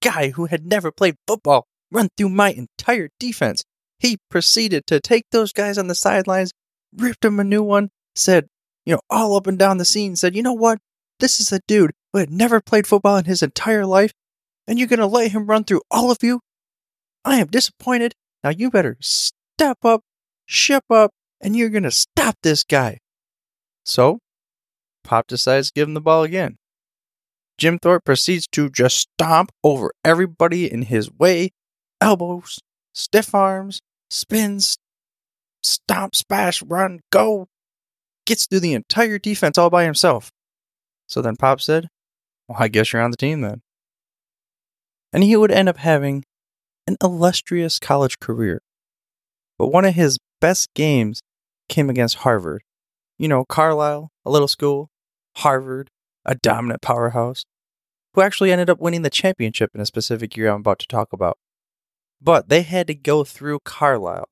guy 0.00 0.30
who 0.30 0.46
had 0.46 0.64
never 0.64 0.92
played 0.92 1.16
football 1.26 1.66
run 1.90 2.08
through 2.16 2.28
my 2.28 2.52
entire 2.52 3.08
defense? 3.18 3.64
He 3.98 4.18
proceeded 4.30 4.86
to 4.86 5.00
take 5.00 5.24
those 5.32 5.52
guys 5.52 5.76
on 5.76 5.88
the 5.88 5.96
sidelines, 5.96 6.52
ripped 6.96 7.22
them 7.22 7.40
a 7.40 7.44
new 7.44 7.64
one, 7.64 7.90
said, 8.18 8.48
you 8.84 8.94
know, 8.94 9.00
all 9.10 9.36
up 9.36 9.46
and 9.46 9.58
down 9.58 9.78
the 9.78 9.84
scene, 9.84 10.16
said, 10.16 10.34
You 10.34 10.42
know 10.42 10.52
what? 10.52 10.78
This 11.20 11.40
is 11.40 11.52
a 11.52 11.60
dude 11.66 11.92
who 12.12 12.20
had 12.20 12.30
never 12.30 12.60
played 12.60 12.86
football 12.86 13.16
in 13.16 13.24
his 13.26 13.42
entire 13.42 13.84
life, 13.84 14.12
and 14.66 14.78
you're 14.78 14.88
going 14.88 14.98
to 15.00 15.06
let 15.06 15.32
him 15.32 15.46
run 15.46 15.64
through 15.64 15.82
all 15.90 16.10
of 16.10 16.18
you? 16.22 16.40
I 17.24 17.36
am 17.36 17.48
disappointed. 17.48 18.14
Now 18.42 18.50
you 18.50 18.70
better 18.70 18.96
step 19.00 19.84
up, 19.84 20.02
ship 20.46 20.84
up, 20.90 21.12
and 21.40 21.56
you're 21.56 21.68
going 21.68 21.82
to 21.82 21.90
stop 21.90 22.36
this 22.42 22.64
guy. 22.64 23.00
So, 23.84 24.20
Pop 25.04 25.26
decides 25.26 25.68
to 25.68 25.72
give 25.74 25.88
him 25.88 25.94
the 25.94 26.00
ball 26.00 26.22
again. 26.22 26.58
Jim 27.58 27.78
Thorpe 27.78 28.04
proceeds 28.04 28.46
to 28.52 28.70
just 28.70 28.96
stomp 28.98 29.50
over 29.64 29.92
everybody 30.04 30.70
in 30.70 30.82
his 30.82 31.10
way 31.10 31.50
elbows, 32.00 32.60
stiff 32.94 33.34
arms, 33.34 33.80
spins, 34.10 34.78
stomp, 35.62 36.14
splash, 36.14 36.62
run, 36.62 37.00
go. 37.10 37.48
Gets 38.28 38.44
through 38.44 38.60
the 38.60 38.74
entire 38.74 39.18
defense 39.18 39.56
all 39.56 39.70
by 39.70 39.84
himself. 39.84 40.30
So 41.06 41.22
then 41.22 41.36
Pop 41.36 41.62
said, 41.62 41.88
Well, 42.46 42.58
I 42.60 42.68
guess 42.68 42.92
you're 42.92 43.00
on 43.00 43.10
the 43.10 43.16
team 43.16 43.40
then. 43.40 43.62
And 45.14 45.24
he 45.24 45.34
would 45.34 45.50
end 45.50 45.70
up 45.70 45.78
having 45.78 46.26
an 46.86 46.98
illustrious 47.02 47.78
college 47.78 48.20
career. 48.20 48.60
But 49.58 49.68
one 49.68 49.86
of 49.86 49.94
his 49.94 50.18
best 50.42 50.74
games 50.74 51.22
came 51.70 51.88
against 51.88 52.16
Harvard 52.16 52.64
You 53.16 53.28
know, 53.28 53.46
Carlisle, 53.46 54.10
a 54.26 54.30
little 54.30 54.46
school, 54.46 54.90
Harvard, 55.36 55.88
a 56.26 56.34
dominant 56.34 56.82
powerhouse, 56.82 57.46
who 58.12 58.20
actually 58.20 58.52
ended 58.52 58.68
up 58.68 58.78
winning 58.78 59.00
the 59.00 59.08
championship 59.08 59.70
in 59.74 59.80
a 59.80 59.86
specific 59.86 60.36
year 60.36 60.50
I'm 60.50 60.60
about 60.60 60.80
to 60.80 60.86
talk 60.86 61.14
about. 61.14 61.38
But 62.20 62.50
they 62.50 62.60
had 62.60 62.88
to 62.88 62.94
go 62.94 63.24
through 63.24 63.60
Carlisle. 63.64 64.28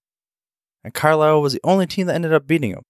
And 0.85 0.93
Carlisle 0.93 1.41
was 1.41 1.55
the 1.55 1.61
only 1.65 1.87
team 1.87 2.09
that 2.09 2.15
ended 2.15 2.35
up 2.35 2.47
beating 2.47 2.73
them. 2.73 2.83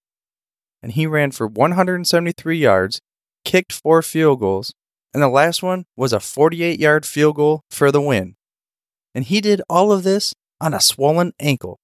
And 0.83 0.93
he 0.93 1.07
ran 1.07 1.31
for 1.31 1.47
173 1.47 2.59
yards, 2.59 3.01
kicked 3.45 3.73
four 3.73 4.03
field 4.03 4.41
goals, 4.41 4.73
and 5.13 5.23
the 5.23 5.29
last 5.29 5.63
one 5.63 5.87
was 5.97 6.13
a 6.13 6.21
48 6.21 6.79
yard 6.79 7.07
field 7.07 7.37
goal 7.37 7.63
for 7.71 7.91
the 7.91 8.01
win. 8.01 8.37
And 9.15 9.25
he 9.25 9.41
did 9.41 9.63
all 9.71 9.91
of 9.91 10.03
this 10.03 10.35
on 10.61 10.75
a 10.75 10.81
swollen 10.81 11.33
ankle. 11.41 11.79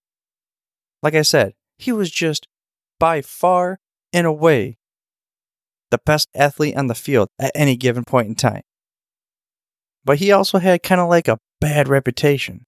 Like 1.03 1.15
I 1.15 1.23
said, 1.23 1.55
he 1.79 1.93
was 1.93 2.11
just 2.11 2.47
by 3.01 3.23
far 3.23 3.81
and 4.13 4.27
away 4.27 4.77
the 5.91 5.99
best 6.05 6.29
athlete 6.35 6.77
on 6.77 6.87
the 6.89 6.95
field 6.95 7.29
at 7.39 7.53
any 7.55 7.77
given 7.77 8.05
point 8.05 8.29
in 8.29 8.35
time. 8.35 8.63
But 10.05 10.19
he 10.19 10.33
also 10.33 10.59
had 10.59 10.83
kind 10.83 11.01
of 11.01 11.09
like 11.09 11.29
a 11.29 11.39
bad 11.61 11.89
reputation. 11.89 12.65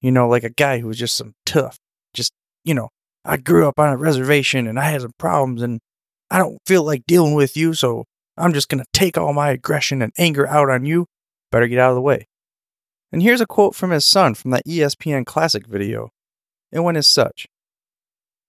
You 0.00 0.10
know, 0.10 0.28
like 0.28 0.44
a 0.44 0.50
guy 0.50 0.78
who 0.78 0.88
was 0.88 0.98
just 0.98 1.16
some 1.16 1.34
tough, 1.46 1.78
just, 2.12 2.32
you 2.64 2.74
know, 2.74 2.90
I 3.24 3.36
grew 3.36 3.68
up 3.68 3.78
on 3.78 3.92
a 3.92 3.96
reservation 3.96 4.66
and 4.66 4.78
I 4.78 4.90
had 4.90 5.02
some 5.02 5.12
problems 5.18 5.62
and 5.62 5.80
I 6.30 6.38
don't 6.38 6.58
feel 6.66 6.82
like 6.82 7.04
dealing 7.06 7.34
with 7.34 7.56
you, 7.56 7.74
so 7.74 8.04
I'm 8.36 8.52
just 8.52 8.68
going 8.68 8.82
to 8.82 8.88
take 8.92 9.18
all 9.18 9.32
my 9.32 9.50
aggression 9.50 10.00
and 10.02 10.12
anger 10.18 10.48
out 10.48 10.70
on 10.70 10.84
you. 10.84 11.06
Better 11.50 11.68
get 11.68 11.78
out 11.78 11.90
of 11.90 11.96
the 11.96 12.00
way. 12.00 12.26
And 13.12 13.22
here's 13.22 13.42
a 13.42 13.46
quote 13.46 13.74
from 13.74 13.90
his 13.90 14.06
son 14.06 14.34
from 14.34 14.50
that 14.52 14.66
ESPN 14.66 15.26
Classic 15.26 15.66
video. 15.66 16.08
It 16.72 16.80
went 16.80 16.96
as 16.96 17.06
such 17.06 17.46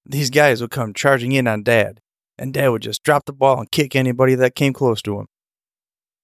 These 0.05 0.29
guys 0.29 0.61
would 0.61 0.71
come 0.71 0.93
charging 0.93 1.33
in 1.33 1.47
on 1.47 1.63
dad, 1.63 1.99
and 2.37 2.53
dad 2.53 2.69
would 2.69 2.81
just 2.81 3.03
drop 3.03 3.25
the 3.25 3.33
ball 3.33 3.59
and 3.59 3.71
kick 3.71 3.95
anybody 3.95 4.35
that 4.35 4.55
came 4.55 4.71
close 4.71 5.01
to 5.01 5.19
him. 5.19 5.27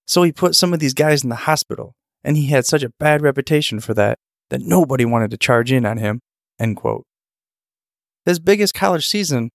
So 0.08 0.24
he 0.24 0.32
put 0.32 0.56
some 0.56 0.74
of 0.74 0.80
these 0.80 0.94
guys 0.94 1.24
in 1.24 1.30
the 1.30 1.36
hospital, 1.36 1.94
and 2.24 2.38
he 2.38 2.48
had 2.48 2.66
such 2.66 2.84
a 2.84 2.92
bad 3.00 3.22
reputation 3.22 3.80
for 3.82 3.94
that 3.96 4.18
that 4.50 4.62
nobody 4.62 5.06
wanted 5.06 5.32
to 5.32 5.38
charge 5.38 5.72
in 5.72 5.86
on 5.86 5.98
him. 5.98 6.22
End 6.58 6.78
quote. 6.78 7.06
His 8.30 8.38
biggest 8.38 8.76
college 8.76 9.08
season 9.08 9.50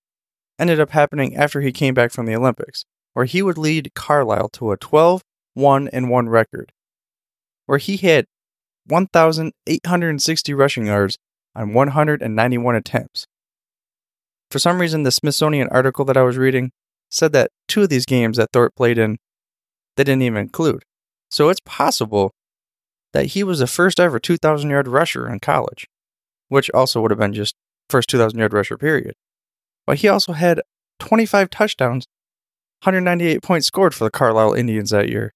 ended 0.58 0.80
up 0.80 0.90
happening 0.90 1.36
after 1.36 1.60
he 1.60 1.70
came 1.70 1.94
back 1.94 2.10
from 2.10 2.26
the 2.26 2.34
Olympics, 2.34 2.84
where 3.12 3.24
he 3.24 3.40
would 3.40 3.56
lead 3.56 3.92
Carlisle 3.94 4.48
to 4.54 4.72
a 4.72 4.76
12 4.76 5.22
1 5.54 5.88
1 5.92 6.28
record, 6.28 6.72
where 7.66 7.78
he 7.78 7.96
had 7.98 8.26
1,860 8.88 10.54
rushing 10.54 10.86
yards 10.86 11.18
on 11.54 11.72
191 11.72 12.74
attempts. 12.74 13.28
For 14.50 14.58
some 14.58 14.80
reason, 14.80 15.04
the 15.04 15.12
Smithsonian 15.12 15.68
article 15.68 16.04
that 16.06 16.16
I 16.16 16.22
was 16.22 16.36
reading 16.36 16.72
said 17.08 17.32
that 17.32 17.52
two 17.68 17.84
of 17.84 17.90
these 17.90 18.06
games 18.06 18.38
that 18.38 18.50
Thorpe 18.52 18.74
played 18.74 18.98
in, 18.98 19.18
they 19.96 20.02
didn't 20.02 20.22
even 20.22 20.38
include. 20.38 20.82
So 21.30 21.48
it's 21.48 21.60
possible 21.64 22.32
that 23.12 23.26
he 23.26 23.44
was 23.44 23.60
the 23.60 23.68
first 23.68 24.00
ever 24.00 24.18
2,000 24.18 24.68
yard 24.68 24.88
rusher 24.88 25.28
in 25.28 25.38
college, 25.38 25.86
which 26.48 26.72
also 26.72 27.00
would 27.00 27.12
have 27.12 27.20
been 27.20 27.34
just 27.34 27.54
first 27.88 28.08
2,000 28.10 28.38
yard 28.38 28.52
rusher, 28.52 28.76
period. 28.78 29.14
But 29.86 29.98
he 29.98 30.08
also 30.08 30.32
had 30.32 30.60
25 31.00 31.50
touchdowns, 31.50 32.06
198 32.82 33.42
points 33.42 33.66
scored 33.66 33.94
for 33.94 34.04
the 34.04 34.10
Carlisle 34.10 34.54
Indians 34.54 34.90
that 34.90 35.08
year. 35.08 35.32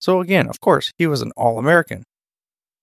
So 0.00 0.20
again, 0.20 0.48
of 0.48 0.60
course, 0.60 0.92
he 0.98 1.06
was 1.06 1.22
an 1.22 1.32
All 1.36 1.58
American. 1.58 2.04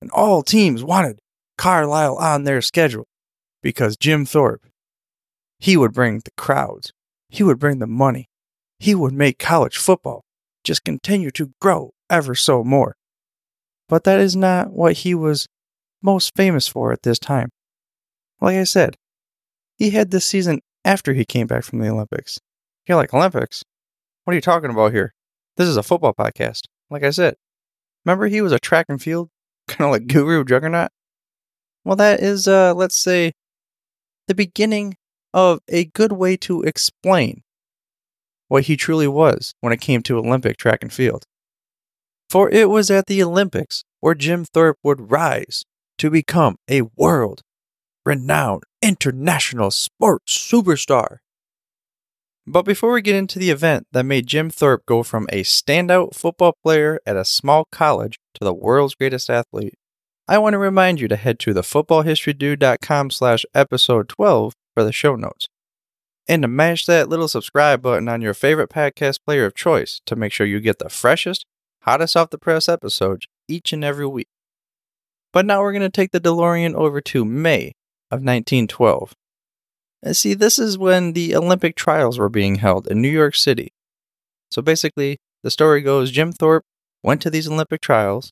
And 0.02 0.10
all 0.12 0.44
teams 0.44 0.84
wanted 0.84 1.20
Carlisle 1.58 2.16
on 2.18 2.46
their 2.46 2.62
schedule 2.62 3.06
because 3.62 3.98
Jim 3.98 4.26
Thorpe, 4.26 4.66
he 5.60 5.76
would 5.76 5.94
bring 5.94 6.22
the 6.24 6.32
crowds, 6.38 6.94
he 7.28 7.44
would 7.44 7.60
bring 7.60 7.80
the 7.80 7.88
money, 7.88 8.30
he 8.80 8.96
would 8.96 9.14
make 9.14 9.38
college 9.38 9.78
football 9.78 10.24
just 10.64 10.86
continue 10.86 11.32
to 11.32 11.52
grow 11.60 11.92
ever 12.10 12.36
so 12.36 12.64
more. 12.64 12.96
But 13.90 14.04
that 14.06 14.20
is 14.20 14.36
not 14.36 14.72
what 14.72 14.98
he 14.98 15.14
was 15.14 15.48
most 16.02 16.34
famous 16.36 16.68
for 16.68 16.94
at 16.94 17.04
this 17.04 17.20
time. 17.20 17.50
Like 18.42 18.58
I 18.58 18.64
said, 18.64 18.96
he 19.78 19.92
had 19.92 20.12
this 20.12 20.26
season 20.26 20.62
after 20.86 21.14
he 21.14 21.26
came 21.26 21.48
back 21.48 21.64
from 21.64 21.80
the 21.80 21.90
Olympics. 21.90 22.40
You're 22.88 22.98
like, 22.98 23.14
Olympics? 23.14 23.64
What 24.24 24.32
are 24.32 24.36
you 24.36 24.42
talking 24.42 24.70
about 24.70 24.92
here? 24.92 25.14
This 25.58 25.68
is 25.68 25.78
a 25.78 25.84
football 25.84 26.14
podcast. 26.14 26.62
Like 26.90 27.04
I 27.04 27.10
said, 27.10 27.36
remember 28.06 28.28
he 28.28 28.42
was 28.42 28.52
a 28.52 28.60
track 28.60 28.86
and 28.90 29.02
field, 29.02 29.30
kind 29.68 29.88
of 29.88 29.92
like 29.92 30.08
guru 30.08 30.44
juggernaut? 30.44 30.92
Well, 31.84 31.96
that 31.98 32.20
is, 32.22 32.48
uh, 32.48 32.74
let's 32.74 32.98
say, 32.98 33.34
the 34.28 34.36
beginning 34.36 34.96
of 35.34 35.60
a 35.68 35.86
good 35.86 36.12
way 36.12 36.38
to 36.38 36.62
explain 36.64 37.44
what 38.48 38.64
he 38.64 38.76
truly 38.76 39.08
was 39.08 39.54
when 39.62 39.74
it 39.74 39.82
came 39.82 40.02
to 40.04 40.18
Olympic 40.18 40.58
track 40.58 40.80
and 40.82 40.92
field. 40.92 41.24
For 42.30 42.50
it 42.50 42.70
was 42.70 42.92
at 42.92 43.08
the 43.08 43.24
Olympics 43.24 43.84
where 44.00 44.16
Jim 44.16 44.46
Thorpe 44.46 44.78
would 44.84 45.12
rise 45.12 45.66
to 45.98 46.10
become 46.10 46.58
a 46.70 46.84
world 46.96 47.42
renowned 48.10 48.64
international 48.82 49.70
sports 49.70 50.36
superstar. 50.36 51.18
But 52.48 52.64
before 52.64 52.92
we 52.94 53.04
get 53.04 53.16
into 53.16 53.38
the 53.38 53.52
event 53.52 53.86
that 53.92 54.04
made 54.04 54.26
Jim 54.26 54.50
Thorpe 54.50 54.84
go 54.88 55.04
from 55.04 55.28
a 55.32 55.44
standout 55.44 56.16
football 56.16 56.58
player 56.64 57.00
at 57.06 57.16
a 57.16 57.24
small 57.24 57.68
college 57.72 58.18
to 58.34 58.44
the 58.44 58.54
world's 58.54 58.96
greatest 58.96 59.30
athlete, 59.30 59.76
I 60.28 60.40
want 60.40 60.54
to 60.54 60.58
remind 60.58 61.00
you 61.00 61.08
to 61.08 61.16
head 61.16 61.38
to 61.40 61.54
thefootballhistorydude.com 61.54 63.12
slash 63.12 63.46
episode 63.54 64.10
12 64.10 64.54
for 64.74 64.84
the 64.84 64.92
show 64.92 65.16
notes. 65.16 65.48
And 66.28 66.42
to 66.42 66.48
mash 66.48 66.88
that 66.88 67.10
little 67.10 67.28
subscribe 67.28 67.84
button 67.84 68.10
on 68.10 68.24
your 68.24 68.34
favorite 68.34 68.72
podcast 68.72 69.20
player 69.24 69.46
of 69.46 69.54
choice 69.54 70.02
to 70.08 70.16
make 70.16 70.32
sure 70.32 70.48
you 70.48 70.60
get 70.60 70.80
the 70.80 70.90
freshest, 70.90 71.46
hottest 71.84 72.18
off 72.18 72.32
the 72.32 72.40
press 72.40 72.68
episodes 72.68 73.28
each 73.48 73.72
and 73.72 73.84
every 73.84 74.08
week. 74.08 74.30
But 75.32 75.46
now 75.46 75.62
we're 75.62 75.74
going 75.74 75.84
to 75.84 75.90
take 75.90 76.12
the 76.12 76.20
DeLorean 76.20 76.74
over 76.74 77.02
to 77.02 77.24
May 77.24 77.74
of 78.12 78.18
1912. 78.18 79.14
And 80.02 80.16
see, 80.16 80.34
this 80.34 80.58
is 80.58 80.78
when 80.78 81.14
the 81.14 81.36
Olympic 81.36 81.76
trials 81.76 82.18
were 82.18 82.30
being 82.30 82.56
held 82.56 82.88
in 82.88 83.02
New 83.02 83.10
York 83.10 83.36
City. 83.36 83.74
So 84.52 84.62
basically, 84.62 85.18
the 85.44 85.52
story 85.52 85.82
goes 85.82 86.12
Jim 86.12 86.32
Thorpe 86.32 86.66
went 87.04 87.22
to 87.22 87.30
these 87.30 87.48
Olympic 87.48 87.82
trials. 87.82 88.32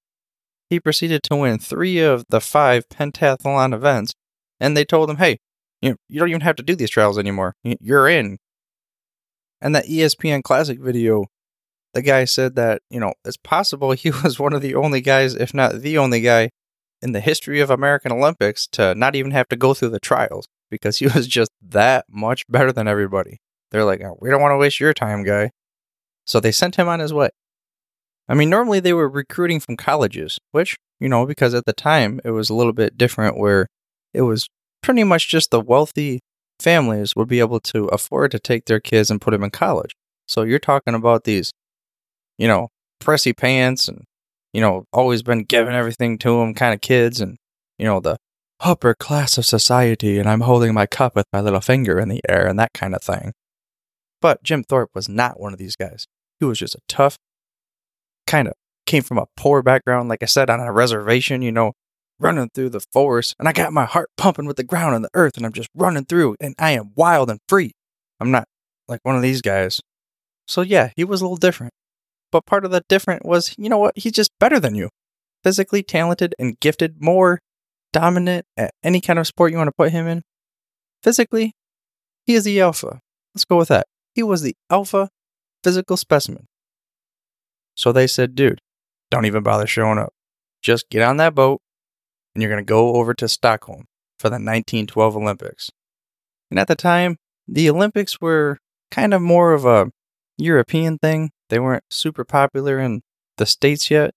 He 0.69 0.79
proceeded 0.79 1.23
to 1.23 1.35
win 1.35 1.59
three 1.59 1.99
of 1.99 2.25
the 2.29 2.41
five 2.41 2.89
pentathlon 2.89 3.73
events, 3.73 4.13
and 4.59 4.75
they 4.75 4.83
told 4.83 5.09
him, 5.09 5.17
hey, 5.17 5.37
you, 5.81 5.95
you 6.09 6.19
don't 6.19 6.29
even 6.29 6.41
have 6.41 6.55
to 6.57 6.63
do 6.63 6.75
these 6.75 6.89
trials 6.89 7.17
anymore. 7.17 7.53
You're 7.63 8.09
in. 8.09 8.37
And 9.61 9.75
that 9.75 9.85
ESPN 9.85 10.43
Classic 10.43 10.79
video, 10.79 11.25
the 11.93 12.01
guy 12.01 12.25
said 12.25 12.55
that, 12.55 12.81
you 12.89 12.99
know, 12.99 13.13
it's 13.25 13.37
possible 13.37 13.91
he 13.93 14.11
was 14.11 14.39
one 14.39 14.53
of 14.53 14.61
the 14.61 14.75
only 14.75 15.01
guys, 15.01 15.35
if 15.35 15.53
not 15.53 15.81
the 15.81 15.97
only 15.97 16.21
guy, 16.21 16.49
in 17.01 17.11
the 17.11 17.19
history 17.19 17.59
of 17.59 17.69
American 17.69 18.11
Olympics 18.11 18.67
to 18.67 18.95
not 18.95 19.15
even 19.15 19.31
have 19.31 19.47
to 19.49 19.55
go 19.55 19.73
through 19.73 19.89
the 19.89 19.99
trials 19.99 20.47
because 20.69 20.97
he 20.97 21.07
was 21.15 21.27
just 21.27 21.51
that 21.61 22.05
much 22.09 22.43
better 22.49 22.71
than 22.71 22.87
everybody. 22.87 23.39
They're 23.71 23.85
like, 23.85 24.01
oh, 24.01 24.17
we 24.19 24.29
don't 24.29 24.41
want 24.41 24.53
to 24.53 24.57
waste 24.57 24.79
your 24.79 24.93
time, 24.93 25.23
guy. 25.23 25.51
So 26.25 26.39
they 26.39 26.51
sent 26.51 26.75
him 26.75 26.87
on 26.87 26.99
his 26.99 27.13
way. 27.13 27.29
I 28.29 28.33
mean, 28.33 28.49
normally 28.49 28.79
they 28.79 28.93
were 28.93 29.09
recruiting 29.09 29.59
from 29.59 29.77
colleges, 29.77 30.39
which, 30.51 30.77
you 30.99 31.07
know, 31.07 31.25
because 31.25 31.53
at 31.53 31.65
the 31.65 31.73
time 31.73 32.19
it 32.25 32.31
was 32.31 32.49
a 32.49 32.53
little 32.53 32.73
bit 32.73 32.97
different 32.97 33.37
where 33.37 33.67
it 34.13 34.21
was 34.21 34.47
pretty 34.81 35.03
much 35.03 35.29
just 35.29 35.51
the 35.51 35.61
wealthy 35.61 36.19
families 36.59 37.15
would 37.15 37.27
be 37.27 37.39
able 37.39 37.59
to 37.59 37.85
afford 37.85 38.31
to 38.31 38.39
take 38.39 38.65
their 38.65 38.79
kids 38.79 39.09
and 39.09 39.21
put 39.21 39.31
them 39.31 39.43
in 39.43 39.51
college. 39.51 39.95
So 40.27 40.41
you're 40.41 40.59
talking 40.59 40.93
about 40.93 41.23
these, 41.23 41.53
you 42.37 42.47
know, 42.47 42.69
pressy 43.01 43.35
pants 43.35 43.87
and 43.87 44.03
you 44.53 44.61
know, 44.61 44.85
always 44.91 45.23
been 45.23 45.43
giving 45.43 45.73
everything 45.73 46.17
to 46.19 46.39
them 46.39 46.53
kind 46.53 46.73
of 46.73 46.81
kids 46.81 47.21
and, 47.21 47.37
you 47.77 47.85
know, 47.85 47.99
the 47.99 48.17
upper 48.59 48.95
class 48.95 49.37
of 49.37 49.45
society 49.45 50.17
and 50.17 50.27
I'm 50.27 50.41
holding 50.41 50.73
my 50.73 50.85
cup 50.85 51.15
with 51.15 51.27
my 51.31 51.41
little 51.41 51.61
finger 51.61 51.99
in 51.99 52.09
the 52.09 52.21
air 52.27 52.47
and 52.47 52.57
that 52.59 52.73
kind 52.73 52.95
of 52.95 53.03
thing. 53.03 53.33
But 54.21 54.43
Jim 54.43 54.63
Thorpe 54.63 54.91
was 54.95 55.07
not 55.07 55.39
one 55.39 55.53
of 55.53 55.59
these 55.59 55.75
guys. 55.75 56.07
He 56.39 56.45
was 56.45 56.59
just 56.59 56.75
a 56.75 56.81
tough, 56.87 57.17
kind 58.25 58.47
of 58.47 58.53
came 58.85 59.03
from 59.03 59.17
a 59.17 59.27
poor 59.35 59.61
background, 59.61 60.09
like 60.09 60.23
I 60.23 60.27
said, 60.27 60.49
on 60.49 60.59
a 60.59 60.71
reservation, 60.71 61.41
you 61.41 61.51
know, 61.51 61.73
running 62.19 62.49
through 62.53 62.69
the 62.69 62.79
forest. 62.79 63.35
And 63.37 63.47
I 63.47 63.51
got 63.51 63.73
my 63.73 63.85
heart 63.85 64.09
pumping 64.17 64.45
with 64.45 64.57
the 64.57 64.63
ground 64.63 64.95
and 64.95 65.03
the 65.03 65.09
earth 65.13 65.37
and 65.37 65.45
I'm 65.45 65.53
just 65.53 65.69
running 65.75 66.05
through 66.05 66.35
and 66.39 66.55
I 66.57 66.71
am 66.71 66.93
wild 66.95 67.29
and 67.29 67.39
free. 67.47 67.73
I'm 68.19 68.31
not 68.31 68.47
like 68.87 69.01
one 69.03 69.15
of 69.15 69.21
these 69.21 69.41
guys. 69.41 69.81
So 70.47 70.61
yeah, 70.61 70.91
he 70.95 71.03
was 71.03 71.21
a 71.21 71.25
little 71.25 71.37
different. 71.37 71.73
But 72.31 72.45
part 72.45 72.65
of 72.65 72.71
the 72.71 72.83
different 72.89 73.25
was, 73.25 73.55
you 73.57 73.69
know 73.69 73.77
what? 73.77 73.97
He's 73.97 74.11
just 74.11 74.31
better 74.39 74.59
than 74.59 74.75
you. 74.75 74.89
Physically 75.43 75.83
talented 75.83 76.35
and 76.37 76.59
gifted, 76.59 77.01
more 77.01 77.39
dominant 77.93 78.45
at 78.57 78.73
any 78.83 78.99
kind 78.99 79.19
of 79.19 79.27
sport 79.27 79.51
you 79.51 79.57
want 79.57 79.69
to 79.69 79.73
put 79.77 79.91
him 79.91 80.07
in. 80.07 80.23
Physically, 81.03 81.53
he 82.25 82.33
is 82.33 82.43
the 82.43 82.59
alpha. 82.59 82.99
Let's 83.33 83.45
go 83.45 83.57
with 83.57 83.69
that. 83.69 83.87
He 84.13 84.23
was 84.23 84.41
the 84.41 84.55
alpha 84.69 85.09
physical 85.63 85.97
specimen. 85.97 86.47
So 87.75 87.91
they 87.91 88.07
said, 88.07 88.35
dude, 88.35 88.59
don't 89.11 89.25
even 89.25 89.43
bother 89.43 89.67
showing 89.67 89.99
up. 89.99 90.13
Just 90.61 90.89
get 90.89 91.03
on 91.03 91.17
that 91.17 91.35
boat 91.35 91.61
and 92.33 92.41
you're 92.41 92.51
going 92.51 92.63
to 92.63 92.69
go 92.69 92.95
over 92.95 93.13
to 93.13 93.27
Stockholm 93.27 93.85
for 94.19 94.29
the 94.29 94.33
1912 94.33 95.15
Olympics. 95.15 95.69
And 96.49 96.59
at 96.59 96.67
the 96.67 96.75
time, 96.75 97.17
the 97.47 97.69
Olympics 97.69 98.19
were 98.19 98.59
kind 98.91 99.13
of 99.13 99.21
more 99.21 99.53
of 99.53 99.65
a 99.65 99.91
European 100.37 100.97
thing. 100.97 101.31
They 101.49 101.59
weren't 101.59 101.83
super 101.89 102.23
popular 102.23 102.79
in 102.79 103.01
the 103.37 103.45
States 103.45 103.89
yet. 103.89 104.13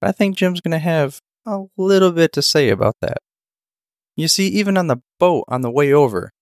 But 0.00 0.08
I 0.08 0.12
think 0.12 0.36
Jim's 0.36 0.60
going 0.60 0.72
to 0.72 0.78
have 0.78 1.20
a 1.46 1.64
little 1.76 2.12
bit 2.12 2.32
to 2.34 2.42
say 2.42 2.68
about 2.68 2.96
that. 3.00 3.18
You 4.16 4.28
see, 4.28 4.48
even 4.48 4.76
on 4.76 4.86
the 4.86 5.02
boat 5.18 5.44
on 5.48 5.62
the 5.62 5.70
way 5.70 5.92
over, 5.92 6.32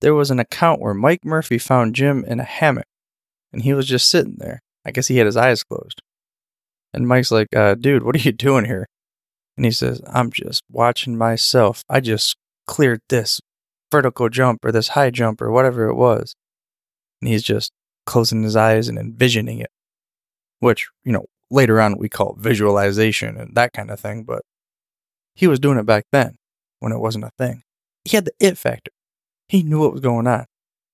there 0.00 0.14
was 0.14 0.30
an 0.30 0.38
account 0.38 0.80
where 0.80 0.94
Mike 0.94 1.24
Murphy 1.24 1.58
found 1.58 1.94
Jim 1.94 2.24
in 2.24 2.40
a 2.40 2.44
hammock 2.44 2.86
and 3.52 3.62
he 3.62 3.72
was 3.72 3.86
just 3.86 4.08
sitting 4.08 4.36
there. 4.38 4.62
I 4.84 4.90
guess 4.92 5.08
he 5.08 5.18
had 5.18 5.26
his 5.26 5.36
eyes 5.36 5.62
closed. 5.62 6.02
And 6.92 7.06
Mike's 7.06 7.30
like, 7.30 7.54
uh, 7.54 7.74
dude, 7.74 8.02
what 8.02 8.16
are 8.16 8.20
you 8.20 8.32
doing 8.32 8.64
here? 8.64 8.86
And 9.56 9.64
he 9.64 9.72
says, 9.72 10.00
I'm 10.06 10.30
just 10.30 10.62
watching 10.70 11.18
myself. 11.18 11.82
I 11.88 12.00
just 12.00 12.36
cleared 12.66 13.00
this 13.08 13.40
vertical 13.90 14.28
jump 14.28 14.64
or 14.64 14.72
this 14.72 14.88
high 14.88 15.10
jump 15.10 15.42
or 15.42 15.50
whatever 15.50 15.88
it 15.88 15.94
was. 15.94 16.34
And 17.20 17.28
he's 17.28 17.42
just 17.42 17.72
closing 18.10 18.42
his 18.42 18.56
eyes 18.56 18.88
and 18.88 18.98
envisioning 18.98 19.60
it, 19.60 19.70
which, 20.58 20.88
you 21.04 21.12
know, 21.12 21.26
later 21.48 21.80
on 21.80 21.96
we 21.96 22.08
call 22.08 22.36
visualization 22.38 23.36
and 23.36 23.54
that 23.54 23.72
kind 23.72 23.88
of 23.88 24.00
thing. 24.00 24.24
But 24.24 24.42
he 25.34 25.46
was 25.46 25.60
doing 25.60 25.78
it 25.78 25.86
back 25.86 26.06
then 26.10 26.36
when 26.80 26.90
it 26.90 26.98
wasn't 26.98 27.24
a 27.24 27.30
thing. 27.38 27.62
He 28.04 28.16
had 28.16 28.24
the 28.24 28.32
it 28.40 28.58
factor. 28.58 28.90
He 29.48 29.62
knew 29.62 29.78
what 29.78 29.92
was 29.92 30.00
going 30.00 30.26
on. 30.26 30.46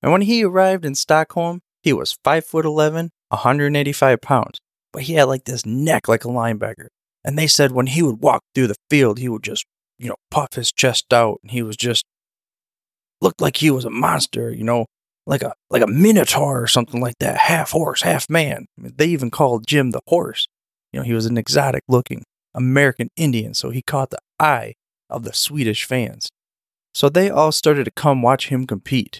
And 0.03 0.11
when 0.11 0.21
he 0.21 0.43
arrived 0.43 0.85
in 0.85 0.93
Stockholm, 0.93 1.61
he 1.81 1.91
was 1.91 2.17
5 2.23 2.45
foot 2.45 2.65
11, 2.65 3.09
185 3.29 4.21
pounds, 4.21 4.59
but 4.93 5.03
he 5.03 5.13
had 5.13 5.23
like 5.23 5.45
this 5.45 5.65
neck 5.65 6.07
like 6.07 6.23
a 6.23 6.29
linebacker. 6.29 6.87
And 7.25 7.37
they 7.37 7.47
said 7.47 7.71
when 7.71 7.87
he 7.87 8.03
would 8.03 8.21
walk 8.21 8.43
through 8.53 8.67
the 8.67 8.75
field, 8.91 9.17
he 9.17 9.27
would 9.27 9.43
just, 9.43 9.65
you 9.97 10.07
know, 10.07 10.17
puff 10.29 10.53
his 10.53 10.71
chest 10.71 11.11
out 11.11 11.39
and 11.41 11.49
he 11.49 11.63
was 11.63 11.75
just 11.77 12.05
looked 13.21 13.41
like 13.41 13.57
he 13.57 13.71
was 13.71 13.85
a 13.85 13.89
monster, 13.89 14.51
you 14.51 14.63
know, 14.63 14.85
like 15.27 15.43
a 15.43 15.53
like 15.69 15.83
a 15.83 15.87
minotaur 15.87 16.61
or 16.61 16.67
something 16.67 17.01
like 17.01 17.17
that, 17.19 17.37
half 17.37 17.71
horse, 17.71 18.01
half 18.01 18.29
man. 18.29 18.65
They 18.77 19.07
even 19.07 19.29
called 19.29 19.67
Jim 19.67 19.91
the 19.91 20.01
horse. 20.07 20.47
You 20.91 20.99
know, 20.99 21.05
he 21.05 21.13
was 21.13 21.25
an 21.25 21.37
exotic 21.37 21.83
looking 21.87 22.23
American 22.55 23.09
Indian, 23.17 23.53
so 23.53 23.69
he 23.69 23.81
caught 23.81 24.09
the 24.09 24.21
eye 24.39 24.73
of 25.09 25.23
the 25.23 25.33
Swedish 25.33 25.83
fans. 25.83 26.29
So 26.93 27.09
they 27.09 27.29
all 27.29 27.51
started 27.51 27.83
to 27.83 27.91
come 27.91 28.21
watch 28.21 28.47
him 28.47 28.65
compete. 28.65 29.19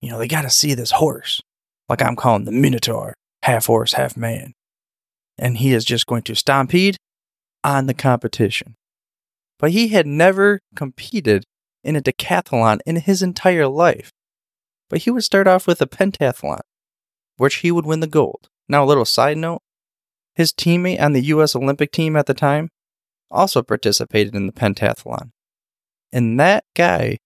You 0.00 0.10
know, 0.10 0.18
they 0.18 0.28
got 0.28 0.42
to 0.42 0.50
see 0.50 0.74
this 0.74 0.92
horse, 0.92 1.40
like 1.88 2.00
I'm 2.00 2.16
calling 2.16 2.44
the 2.44 2.52
Minotaur, 2.52 3.14
half 3.42 3.66
horse, 3.66 3.94
half 3.94 4.16
man. 4.16 4.52
And 5.36 5.58
he 5.58 5.72
is 5.72 5.84
just 5.84 6.06
going 6.06 6.22
to 6.22 6.36
stampede 6.36 6.96
on 7.64 7.86
the 7.86 7.94
competition. 7.94 8.76
But 9.58 9.72
he 9.72 9.88
had 9.88 10.06
never 10.06 10.60
competed 10.74 11.44
in 11.84 11.96
a 11.96 12.00
decathlon 12.00 12.78
in 12.86 12.96
his 12.96 13.22
entire 13.22 13.66
life. 13.66 14.10
But 14.92 15.04
he 15.04 15.10
would 15.10 15.24
start 15.24 15.48
off 15.48 15.66
with 15.66 15.80
a 15.80 15.86
pentathlon, 15.86 16.60
which 17.38 17.56
he 17.56 17.72
would 17.72 17.86
win 17.86 18.00
the 18.00 18.06
gold. 18.06 18.50
Now, 18.68 18.84
a 18.84 18.86
little 18.86 19.06
side 19.06 19.38
note 19.38 19.62
his 20.34 20.52
teammate 20.52 21.00
on 21.00 21.14
the 21.14 21.24
U.S. 21.24 21.56
Olympic 21.56 21.92
team 21.92 22.14
at 22.14 22.26
the 22.26 22.34
time 22.34 22.68
also 23.30 23.62
participated 23.62 24.34
in 24.34 24.46
the 24.46 24.52
pentathlon. 24.52 25.30
And 26.12 26.38
that 26.38 26.64
guy 26.76 27.20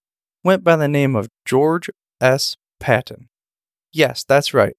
went 0.44 0.62
by 0.62 0.76
the 0.76 0.86
name 0.86 1.16
of 1.16 1.28
George 1.44 1.90
S. 2.20 2.56
Patton. 2.78 3.28
Yes, 3.92 4.22
that's 4.22 4.54
right. 4.54 4.76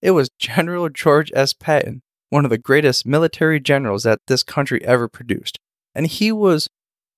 It 0.00 0.12
was 0.12 0.30
General 0.38 0.88
George 0.88 1.30
S. 1.34 1.52
Patton, 1.52 2.00
one 2.30 2.46
of 2.46 2.50
the 2.50 2.56
greatest 2.56 3.04
military 3.04 3.60
generals 3.60 4.04
that 4.04 4.20
this 4.28 4.42
country 4.42 4.82
ever 4.82 5.08
produced. 5.08 5.58
And 5.94 6.06
he 6.06 6.32
was 6.32 6.68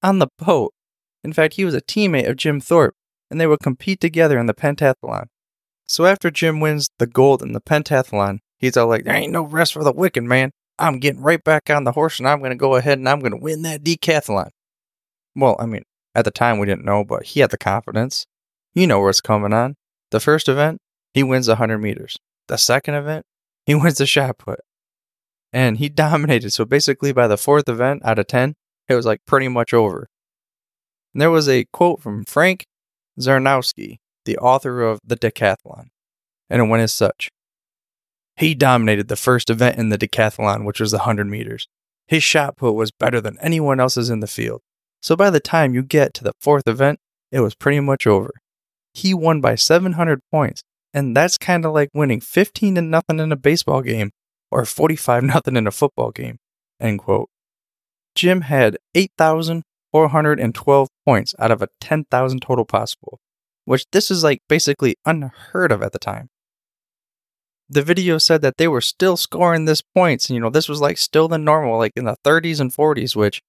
on 0.03 0.19
the 0.19 0.29
boat. 0.37 0.75
In 1.23 1.33
fact, 1.33 1.55
he 1.55 1.65
was 1.65 1.75
a 1.75 1.81
teammate 1.81 2.29
of 2.29 2.35
Jim 2.35 2.61
Thorpe, 2.61 2.97
and 3.33 3.41
they 3.41 3.47
would 3.47 3.61
compete 3.61 4.01
together 4.01 4.39
in 4.39 4.47
the 4.47 4.55
pentathlon. 4.55 5.25
So 5.87 6.05
after 6.05 6.31
Jim 6.31 6.61
wins 6.61 6.91
the 6.99 7.07
gold 7.07 7.43
in 7.43 7.53
the 7.53 7.61
pentathlon, 7.61 8.39
he's 8.59 8.77
all 8.77 8.87
like, 8.87 9.05
There 9.05 9.15
ain't 9.15 9.33
no 9.33 9.43
rest 9.43 9.73
for 9.73 9.83
the 9.83 9.91
wicked, 9.91 10.23
man. 10.23 10.53
I'm 10.79 11.01
getting 11.01 11.23
right 11.23 11.43
back 11.43 11.71
on 11.71 11.85
the 11.85 11.93
horse 11.93 12.19
and 12.19 12.29
I'm 12.29 12.39
going 12.39 12.51
to 12.51 12.57
go 12.57 12.77
ahead 12.77 12.99
and 12.99 13.09
I'm 13.09 13.21
going 13.21 13.33
to 13.33 13.39
win 13.39 13.63
that 13.63 13.83
decathlon. 13.83 14.51
Well, 15.35 15.57
I 15.59 15.67
mean, 15.67 15.83
at 16.15 16.25
the 16.25 16.31
time 16.31 16.59
we 16.59 16.67
didn't 16.67 16.85
know, 16.85 17.05
but 17.05 17.25
he 17.25 17.41
had 17.41 17.51
the 17.51 17.59
confidence. 17.59 18.27
You 18.75 18.87
know 18.87 19.01
what's 19.01 19.21
coming 19.21 19.53
on. 19.53 19.77
The 20.11 20.21
first 20.21 20.49
event, 20.49 20.79
he 21.15 21.23
wins 21.23 21.49
100 21.49 21.79
meters. 21.79 22.19
The 22.49 22.59
second 22.59 22.95
event, 22.95 23.25
he 23.65 23.75
wins 23.75 23.99
the 23.99 24.07
shot 24.07 24.39
put. 24.39 24.61
And 25.53 25.79
he 25.79 25.89
dominated. 25.91 26.51
So 26.51 26.65
basically, 26.65 27.13
by 27.13 27.29
the 27.29 27.39
fourth 27.39 27.69
event 27.69 28.03
out 28.05 28.19
of 28.19 28.27
10, 28.27 28.55
it 28.89 28.95
was 28.95 29.07
like 29.07 29.21
pretty 29.27 29.49
much 29.49 29.73
over. 29.73 30.09
And 31.15 31.21
there 31.21 31.31
was 31.31 31.49
a 31.49 31.65
quote 31.73 32.01
from 32.01 32.25
Frank 32.25 32.67
Zarnowski, 33.21 33.99
the 34.25 34.39
author 34.39 34.83
of 34.83 35.01
The 35.05 35.17
Decathlon. 35.17 35.87
And 36.49 36.61
it 36.63 36.69
went 36.69 36.83
as 36.83 36.93
such 36.93 37.31
He 38.37 38.55
dominated 38.55 39.09
the 39.09 39.17
first 39.17 39.51
event 39.51 39.79
in 39.79 39.89
the 39.89 39.99
decathlon, 39.99 40.65
which 40.65 40.81
was 40.81 40.91
the 40.91 40.99
100 40.99 41.27
meters. 41.27 41.69
His 42.07 42.23
shot 42.23 42.57
put 42.57 42.73
was 42.73 42.91
better 42.91 43.21
than 43.21 43.39
anyone 43.41 43.81
else's 43.81 44.11
in 44.11 44.21
the 44.21 44.27
field. 44.27 44.61
So 45.01 45.17
by 45.17 45.31
the 45.31 45.41
time 45.41 45.75
you 45.75 45.83
get 45.83 46.15
to 46.15 46.25
the 46.25 46.35
fourth 46.41 46.67
event, 46.67 46.99
it 47.31 47.41
was 47.41 47.55
pretty 47.55 47.81
much 47.81 48.07
over. 48.07 48.35
He 48.95 49.15
won 49.15 49.41
by 49.41 49.55
700 49.55 50.21
points, 50.31 50.63
and 50.93 51.17
that's 51.17 51.39
kind 51.39 51.65
of 51.65 51.73
like 51.73 51.89
winning 51.95 52.21
15 52.21 52.75
to 52.75 52.83
nothing 52.83 53.19
in 53.19 53.33
a 53.33 53.37
baseball 53.37 53.81
game 53.83 54.11
or 54.51 54.65
45 54.65 55.25
nothing 55.25 55.57
in 55.57 55.67
a 55.67 55.71
football 55.71 56.11
game. 56.11 56.39
End 56.79 56.99
quote. 56.99 57.31
Jim 58.15 58.43
had 58.43 58.77
8,412 59.95 60.89
points 61.05 61.35
out 61.39 61.51
of 61.51 61.63
a 61.63 61.69
10,000 61.81 62.41
total 62.41 62.65
possible, 62.65 63.21
which 63.65 63.87
this 63.93 64.11
is 64.11 64.25
like 64.25 64.41
basically 64.49 64.97
unheard 65.05 65.73
of 65.73 65.83
at 65.83 65.93
the 65.93 65.99
time. 65.99 66.29
The 67.69 67.83
video 67.83 68.19
said 68.19 68.43
that 68.43 68.59
they 68.59 68.69
were 68.69 68.81
still 68.81 69.17
scoring 69.17 69.65
this 69.65 69.83
points, 69.83 70.29
and 70.29 70.35
you 70.35 70.41
know, 70.41 70.51
this 70.51 70.69
was 70.69 70.81
like 70.81 70.99
still 70.99 71.29
the 71.29 71.39
normal, 71.39 71.79
like 71.79 71.93
in 71.97 72.05
the 72.05 72.17
30s 72.25 72.61
and 72.61 72.73
40s, 72.73 73.17
which 73.17 73.41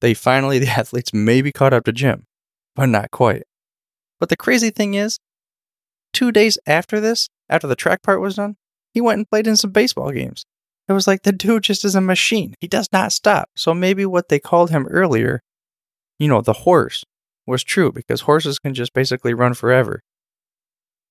they 0.00 0.14
finally, 0.14 0.58
the 0.60 0.68
athletes 0.68 1.12
maybe 1.12 1.52
caught 1.52 1.72
up 1.72 1.84
to 1.84 1.92
Jim, 1.92 2.26
but 2.74 2.86
not 2.86 3.10
quite. 3.10 3.44
But 4.18 4.28
the 4.28 4.36
crazy 4.36 4.70
thing 4.70 4.94
is, 4.94 5.18
two 6.12 6.32
days 6.32 6.58
after 6.66 7.00
this, 7.00 7.28
after 7.48 7.66
the 7.66 7.76
track 7.76 8.02
part 8.02 8.20
was 8.20 8.36
done, 8.36 8.56
he 8.92 9.00
went 9.00 9.18
and 9.18 9.28
played 9.28 9.46
in 9.46 9.56
some 9.56 9.72
baseball 9.72 10.10
games. 10.10 10.44
It 10.88 10.92
was 10.92 11.06
like 11.06 11.22
the 11.22 11.32
dude 11.32 11.64
just 11.64 11.84
is 11.84 11.94
a 11.94 12.00
machine. 12.00 12.54
He 12.60 12.68
does 12.68 12.88
not 12.92 13.12
stop. 13.12 13.50
So 13.56 13.74
maybe 13.74 14.06
what 14.06 14.28
they 14.28 14.38
called 14.38 14.70
him 14.70 14.86
earlier, 14.86 15.42
you 16.18 16.28
know, 16.28 16.40
the 16.40 16.52
horse, 16.52 17.04
was 17.46 17.62
true 17.62 17.92
because 17.92 18.22
horses 18.22 18.58
can 18.58 18.74
just 18.74 18.92
basically 18.92 19.32
run 19.32 19.54
forever. 19.54 20.02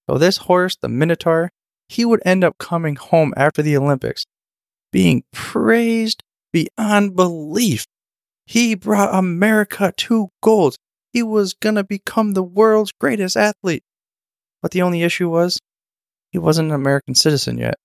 So 0.09 0.17
this 0.17 0.37
horse, 0.37 0.75
the 0.75 0.89
Minotaur, 0.89 1.51
he 1.87 2.05
would 2.05 2.21
end 2.25 2.43
up 2.43 2.57
coming 2.57 2.95
home 2.95 3.33
after 3.37 3.61
the 3.61 3.77
Olympics, 3.77 4.25
being 4.91 5.23
praised 5.31 6.23
beyond 6.51 7.15
belief. 7.15 7.85
He 8.45 8.75
brought 8.75 9.15
America 9.15 9.93
two 9.95 10.29
golds. 10.41 10.77
He 11.11 11.23
was 11.23 11.53
going 11.53 11.75
to 11.75 11.83
become 11.83 12.33
the 12.33 12.43
world's 12.43 12.91
greatest 12.91 13.37
athlete. 13.37 13.83
But 14.61 14.71
the 14.71 14.81
only 14.81 15.03
issue 15.03 15.29
was 15.29 15.59
he 16.31 16.37
wasn't 16.37 16.69
an 16.69 16.75
American 16.75 17.15
citizen 17.15 17.57
yet 17.57 17.75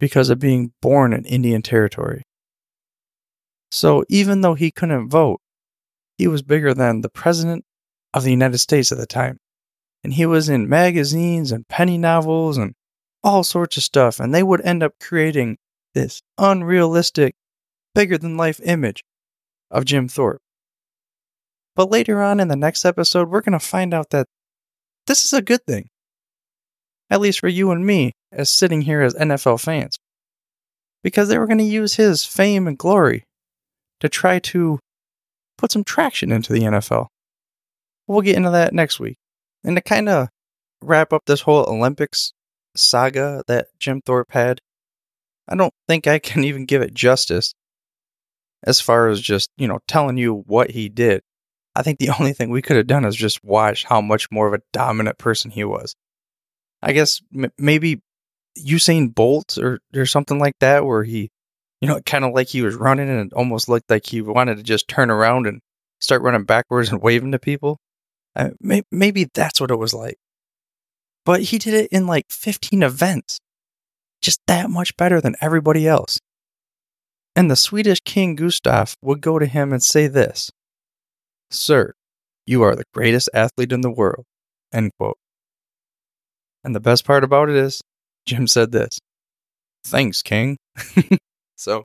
because 0.00 0.28
of 0.28 0.38
being 0.38 0.72
born 0.82 1.12
in 1.12 1.24
Indian 1.24 1.62
Territory. 1.62 2.22
So 3.70 4.04
even 4.08 4.40
though 4.40 4.54
he 4.54 4.70
couldn't 4.70 5.08
vote, 5.08 5.40
he 6.16 6.28
was 6.28 6.42
bigger 6.42 6.74
than 6.74 7.00
the 7.00 7.08
President 7.08 7.64
of 8.12 8.24
the 8.24 8.30
United 8.30 8.58
States 8.58 8.92
at 8.92 8.98
the 8.98 9.06
time. 9.06 9.38
And 10.02 10.12
he 10.12 10.26
was 10.26 10.48
in 10.48 10.68
magazines 10.68 11.50
and 11.50 11.66
penny 11.66 11.98
novels 11.98 12.58
and 12.58 12.74
all 13.22 13.42
sorts 13.42 13.76
of 13.76 13.82
stuff. 13.82 14.20
And 14.20 14.34
they 14.34 14.42
would 14.42 14.60
end 14.60 14.82
up 14.82 14.92
creating 15.00 15.56
this 15.94 16.22
unrealistic, 16.38 17.34
bigger 17.94 18.18
than 18.18 18.36
life 18.36 18.60
image 18.64 19.02
of 19.70 19.84
Jim 19.84 20.08
Thorpe. 20.08 20.42
But 21.74 21.90
later 21.90 22.22
on 22.22 22.38
in 22.38 22.48
the 22.48 22.56
next 22.56 22.84
episode, 22.84 23.28
we're 23.28 23.40
going 23.40 23.58
to 23.58 23.64
find 23.64 23.92
out 23.92 24.10
that 24.10 24.26
this 25.06 25.24
is 25.24 25.32
a 25.32 25.42
good 25.42 25.64
thing. 25.66 25.88
At 27.10 27.20
least 27.20 27.40
for 27.40 27.48
you 27.48 27.70
and 27.70 27.84
me, 27.84 28.12
as 28.32 28.50
sitting 28.50 28.82
here 28.82 29.02
as 29.02 29.14
NFL 29.14 29.60
fans. 29.60 29.98
Because 31.02 31.28
they 31.28 31.38
were 31.38 31.46
going 31.46 31.58
to 31.58 31.64
use 31.64 31.94
his 31.94 32.24
fame 32.24 32.66
and 32.66 32.78
glory 32.78 33.24
to 34.00 34.08
try 34.08 34.38
to 34.38 34.78
put 35.58 35.72
some 35.72 35.84
traction 35.84 36.32
into 36.32 36.52
the 36.52 36.60
NFL. 36.60 37.06
We'll 38.06 38.22
get 38.22 38.36
into 38.36 38.50
that 38.50 38.74
next 38.74 39.00
week. 39.00 39.18
And 39.64 39.76
to 39.76 39.82
kind 39.82 40.08
of 40.08 40.28
wrap 40.82 41.12
up 41.12 41.22
this 41.26 41.42
whole 41.42 41.64
Olympics 41.68 42.32
saga 42.76 43.42
that 43.46 43.68
Jim 43.78 44.02
Thorpe 44.04 44.32
had, 44.32 44.60
I 45.48 45.56
don't 45.56 45.74
think 45.88 46.06
I 46.06 46.18
can 46.18 46.44
even 46.44 46.66
give 46.66 46.82
it 46.82 46.94
justice 46.94 47.54
as 48.62 48.80
far 48.80 49.08
as 49.08 49.20
just, 49.20 49.50
you 49.56 49.68
know, 49.68 49.80
telling 49.86 50.16
you 50.16 50.42
what 50.46 50.70
he 50.70 50.88
did. 50.88 51.22
I 51.74 51.82
think 51.82 51.98
the 51.98 52.10
only 52.18 52.32
thing 52.32 52.50
we 52.50 52.62
could 52.62 52.76
have 52.76 52.86
done 52.86 53.04
is 53.04 53.16
just 53.16 53.42
watch 53.44 53.84
how 53.84 54.00
much 54.00 54.30
more 54.30 54.46
of 54.46 54.54
a 54.54 54.62
dominant 54.72 55.18
person 55.18 55.50
he 55.50 55.64
was. 55.64 55.94
I 56.82 56.92
guess 56.92 57.20
m- 57.34 57.52
maybe 57.58 58.02
Usain 58.58 59.14
Bolt 59.14 59.58
or, 59.58 59.80
or 59.94 60.06
something 60.06 60.38
like 60.38 60.54
that, 60.60 60.84
where 60.84 61.04
he, 61.04 61.30
you 61.84 61.90
know, 61.90 62.00
kind 62.06 62.24
of 62.24 62.32
like 62.32 62.48
he 62.48 62.62
was 62.62 62.74
running 62.74 63.10
and 63.10 63.26
it 63.26 63.32
almost 63.34 63.68
looked 63.68 63.90
like 63.90 64.06
he 64.06 64.22
wanted 64.22 64.56
to 64.56 64.62
just 64.62 64.88
turn 64.88 65.10
around 65.10 65.46
and 65.46 65.60
start 66.00 66.22
running 66.22 66.44
backwards 66.44 66.90
and 66.90 67.02
waving 67.02 67.32
to 67.32 67.38
people. 67.38 67.78
Uh, 68.34 68.50
may- 68.60 68.82
maybe 68.90 69.28
that's 69.34 69.60
what 69.60 69.70
it 69.70 69.76
was 69.76 69.92
like. 69.92 70.16
but 71.26 71.42
he 71.42 71.58
did 71.58 71.74
it 71.74 71.88
in 71.92 72.06
like 72.06 72.24
15 72.30 72.82
events. 72.82 73.38
Just 74.22 74.40
that 74.46 74.70
much 74.70 74.96
better 74.96 75.20
than 75.20 75.36
everybody 75.40 75.86
else. 75.86 76.18
And 77.36 77.50
the 77.50 77.56
Swedish 77.56 78.00
king 78.00 78.34
Gustav 78.36 78.96
would 79.02 79.20
go 79.20 79.38
to 79.38 79.46
him 79.46 79.72
and 79.72 79.82
say 79.82 80.06
this 80.06 80.50
Sir, 81.50 81.92
you 82.46 82.62
are 82.62 82.74
the 82.76 82.84
greatest 82.94 83.28
athlete 83.34 83.72
in 83.72 83.82
the 83.82 83.90
world. 83.90 84.24
End 84.72 84.90
quote. 84.98 85.18
And 86.64 86.74
the 86.74 86.80
best 86.80 87.04
part 87.04 87.24
about 87.24 87.50
it 87.50 87.56
is, 87.56 87.82
Jim 88.26 88.46
said 88.46 88.72
this 88.72 88.98
Thanks, 89.84 90.22
King. 90.22 90.56
so 91.64 91.84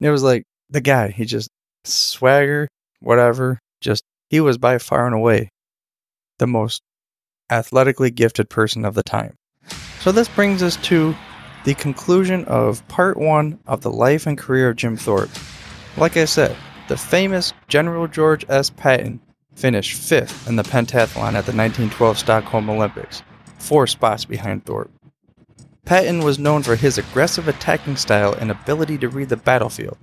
it 0.00 0.10
was 0.10 0.22
like 0.22 0.44
the 0.70 0.80
guy, 0.80 1.10
he 1.10 1.24
just 1.24 1.50
swagger, 1.84 2.68
whatever, 3.00 3.58
just 3.80 4.04
he 4.30 4.40
was 4.40 4.58
by 4.58 4.78
far 4.78 5.06
and 5.06 5.14
away 5.14 5.50
the 6.38 6.46
most 6.46 6.80
athletically 7.50 8.10
gifted 8.10 8.48
person 8.48 8.84
of 8.84 8.94
the 8.94 9.02
time. 9.02 9.34
So 10.00 10.12
this 10.12 10.28
brings 10.28 10.62
us 10.62 10.76
to 10.88 11.14
the 11.64 11.74
conclusion 11.74 12.44
of 12.44 12.86
part 12.88 13.16
one 13.16 13.58
of 13.66 13.80
the 13.80 13.90
life 13.90 14.26
and 14.26 14.38
career 14.38 14.70
of 14.70 14.76
Jim 14.76 14.96
Thorpe. 14.96 15.30
Like 15.96 16.16
I 16.16 16.24
said, 16.24 16.56
the 16.88 16.96
famous 16.96 17.52
General 17.68 18.06
George 18.06 18.44
S. 18.48 18.70
Patton 18.70 19.20
finished 19.54 20.00
fifth 20.00 20.48
in 20.48 20.56
the 20.56 20.62
pentathlon 20.62 21.34
at 21.34 21.46
the 21.46 21.56
1912 21.56 22.18
Stockholm 22.18 22.70
Olympics, 22.70 23.22
four 23.58 23.86
spots 23.86 24.24
behind 24.24 24.64
Thorpe. 24.64 24.93
Patton 25.84 26.20
was 26.20 26.38
known 26.38 26.62
for 26.62 26.76
his 26.76 26.96
aggressive 26.96 27.46
attacking 27.46 27.96
style 27.96 28.32
and 28.32 28.50
ability 28.50 28.96
to 28.98 29.08
read 29.08 29.28
the 29.28 29.36
battlefield, 29.36 29.98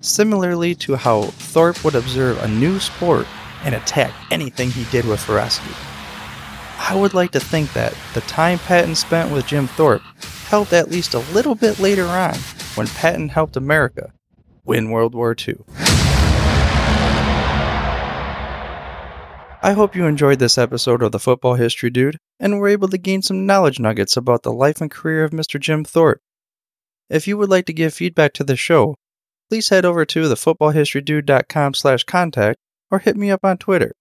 similarly 0.00 0.74
to 0.76 0.96
how 0.96 1.22
Thorpe 1.22 1.84
would 1.84 1.94
observe 1.94 2.42
a 2.42 2.48
new 2.48 2.80
sport 2.80 3.26
and 3.62 3.74
attack 3.74 4.12
anything 4.32 4.70
he 4.70 4.84
did 4.90 5.04
with 5.04 5.20
ferocity. 5.20 5.74
I 6.78 6.96
would 6.96 7.14
like 7.14 7.30
to 7.32 7.40
think 7.40 7.72
that 7.74 7.94
the 8.14 8.22
time 8.22 8.58
Patton 8.58 8.96
spent 8.96 9.32
with 9.32 9.46
Jim 9.46 9.68
Thorpe 9.68 10.02
helped 10.48 10.72
at 10.72 10.90
least 10.90 11.14
a 11.14 11.20
little 11.32 11.54
bit 11.54 11.78
later 11.78 12.06
on 12.06 12.34
when 12.74 12.88
Patton 12.88 13.28
helped 13.28 13.56
America 13.56 14.12
win 14.64 14.90
World 14.90 15.14
War 15.14 15.36
II. 15.38 15.58
I 19.62 19.72
hope 19.72 19.94
you 19.94 20.06
enjoyed 20.06 20.38
this 20.38 20.56
episode 20.56 21.02
of 21.02 21.12
the 21.12 21.18
Football 21.18 21.54
History 21.54 21.90
Dude 21.90 22.16
and 22.38 22.58
were 22.58 22.68
able 22.68 22.88
to 22.88 22.96
gain 22.96 23.20
some 23.20 23.44
knowledge 23.44 23.78
nuggets 23.78 24.16
about 24.16 24.42
the 24.42 24.52
life 24.52 24.80
and 24.80 24.90
career 24.90 25.22
of 25.22 25.32
Mr. 25.32 25.60
Jim 25.60 25.84
Thorpe. 25.84 26.22
If 27.10 27.28
you 27.28 27.36
would 27.36 27.50
like 27.50 27.66
to 27.66 27.74
give 27.74 27.92
feedback 27.92 28.32
to 28.34 28.44
the 28.44 28.56
show, 28.56 28.94
please 29.50 29.68
head 29.68 29.84
over 29.84 30.06
to 30.06 30.22
thefootballhistorydude.com 30.22 31.74
slash 31.74 32.04
contact 32.04 32.58
or 32.90 33.00
hit 33.00 33.18
me 33.18 33.30
up 33.30 33.44
on 33.44 33.58
Twitter. 33.58 33.92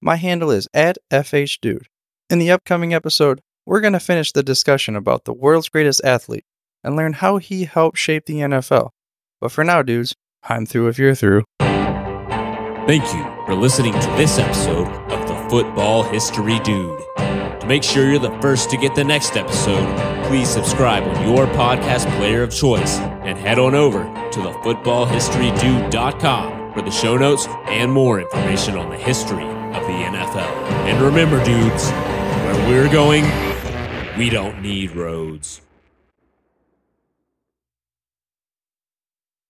My 0.00 0.16
handle 0.16 0.50
is 0.50 0.66
at 0.74 0.98
FHDude. 1.12 1.84
In 2.28 2.40
the 2.40 2.50
upcoming 2.50 2.92
episode, 2.92 3.40
we're 3.64 3.80
going 3.80 3.92
to 3.92 4.00
finish 4.00 4.32
the 4.32 4.42
discussion 4.42 4.96
about 4.96 5.26
the 5.26 5.32
world's 5.32 5.68
greatest 5.68 6.02
athlete 6.02 6.44
and 6.82 6.96
learn 6.96 7.12
how 7.12 7.36
he 7.36 7.66
helped 7.66 7.98
shape 7.98 8.26
the 8.26 8.40
NFL. 8.40 8.90
But 9.40 9.52
for 9.52 9.62
now, 9.62 9.82
dudes, 9.82 10.16
I'm 10.42 10.66
through 10.66 10.88
if 10.88 10.98
you're 10.98 11.14
through. 11.14 11.44
Thank 11.60 13.04
you 13.14 13.37
for 13.48 13.54
listening 13.54 13.94
to 13.94 14.06
this 14.18 14.38
episode 14.38 14.86
of 15.10 15.26
the 15.26 15.34
Football 15.48 16.02
History 16.02 16.58
Dude. 16.58 17.00
To 17.16 17.64
make 17.66 17.82
sure 17.82 18.10
you're 18.10 18.18
the 18.18 18.38
first 18.42 18.68
to 18.68 18.76
get 18.76 18.94
the 18.94 19.02
next 19.02 19.38
episode, 19.38 19.88
please 20.26 20.50
subscribe 20.50 21.02
on 21.04 21.26
your 21.26 21.46
podcast 21.46 22.14
player 22.18 22.42
of 22.42 22.50
choice 22.50 22.98
and 22.98 23.38
head 23.38 23.58
on 23.58 23.74
over 23.74 24.02
to 24.02 24.40
thefootballhistorydude.com 24.40 26.74
for 26.74 26.82
the 26.82 26.90
show 26.90 27.16
notes 27.16 27.46
and 27.68 27.90
more 27.90 28.20
information 28.20 28.76
on 28.76 28.90
the 28.90 28.98
history 28.98 29.46
of 29.46 29.86
the 29.86 29.92
NFL. 29.92 30.52
And 30.84 31.00
remember, 31.00 31.42
dudes, 31.42 31.88
where 31.88 32.68
we're 32.68 32.92
going, 32.92 33.24
we 34.18 34.28
don't 34.28 34.60
need 34.60 34.94
roads. 34.94 35.62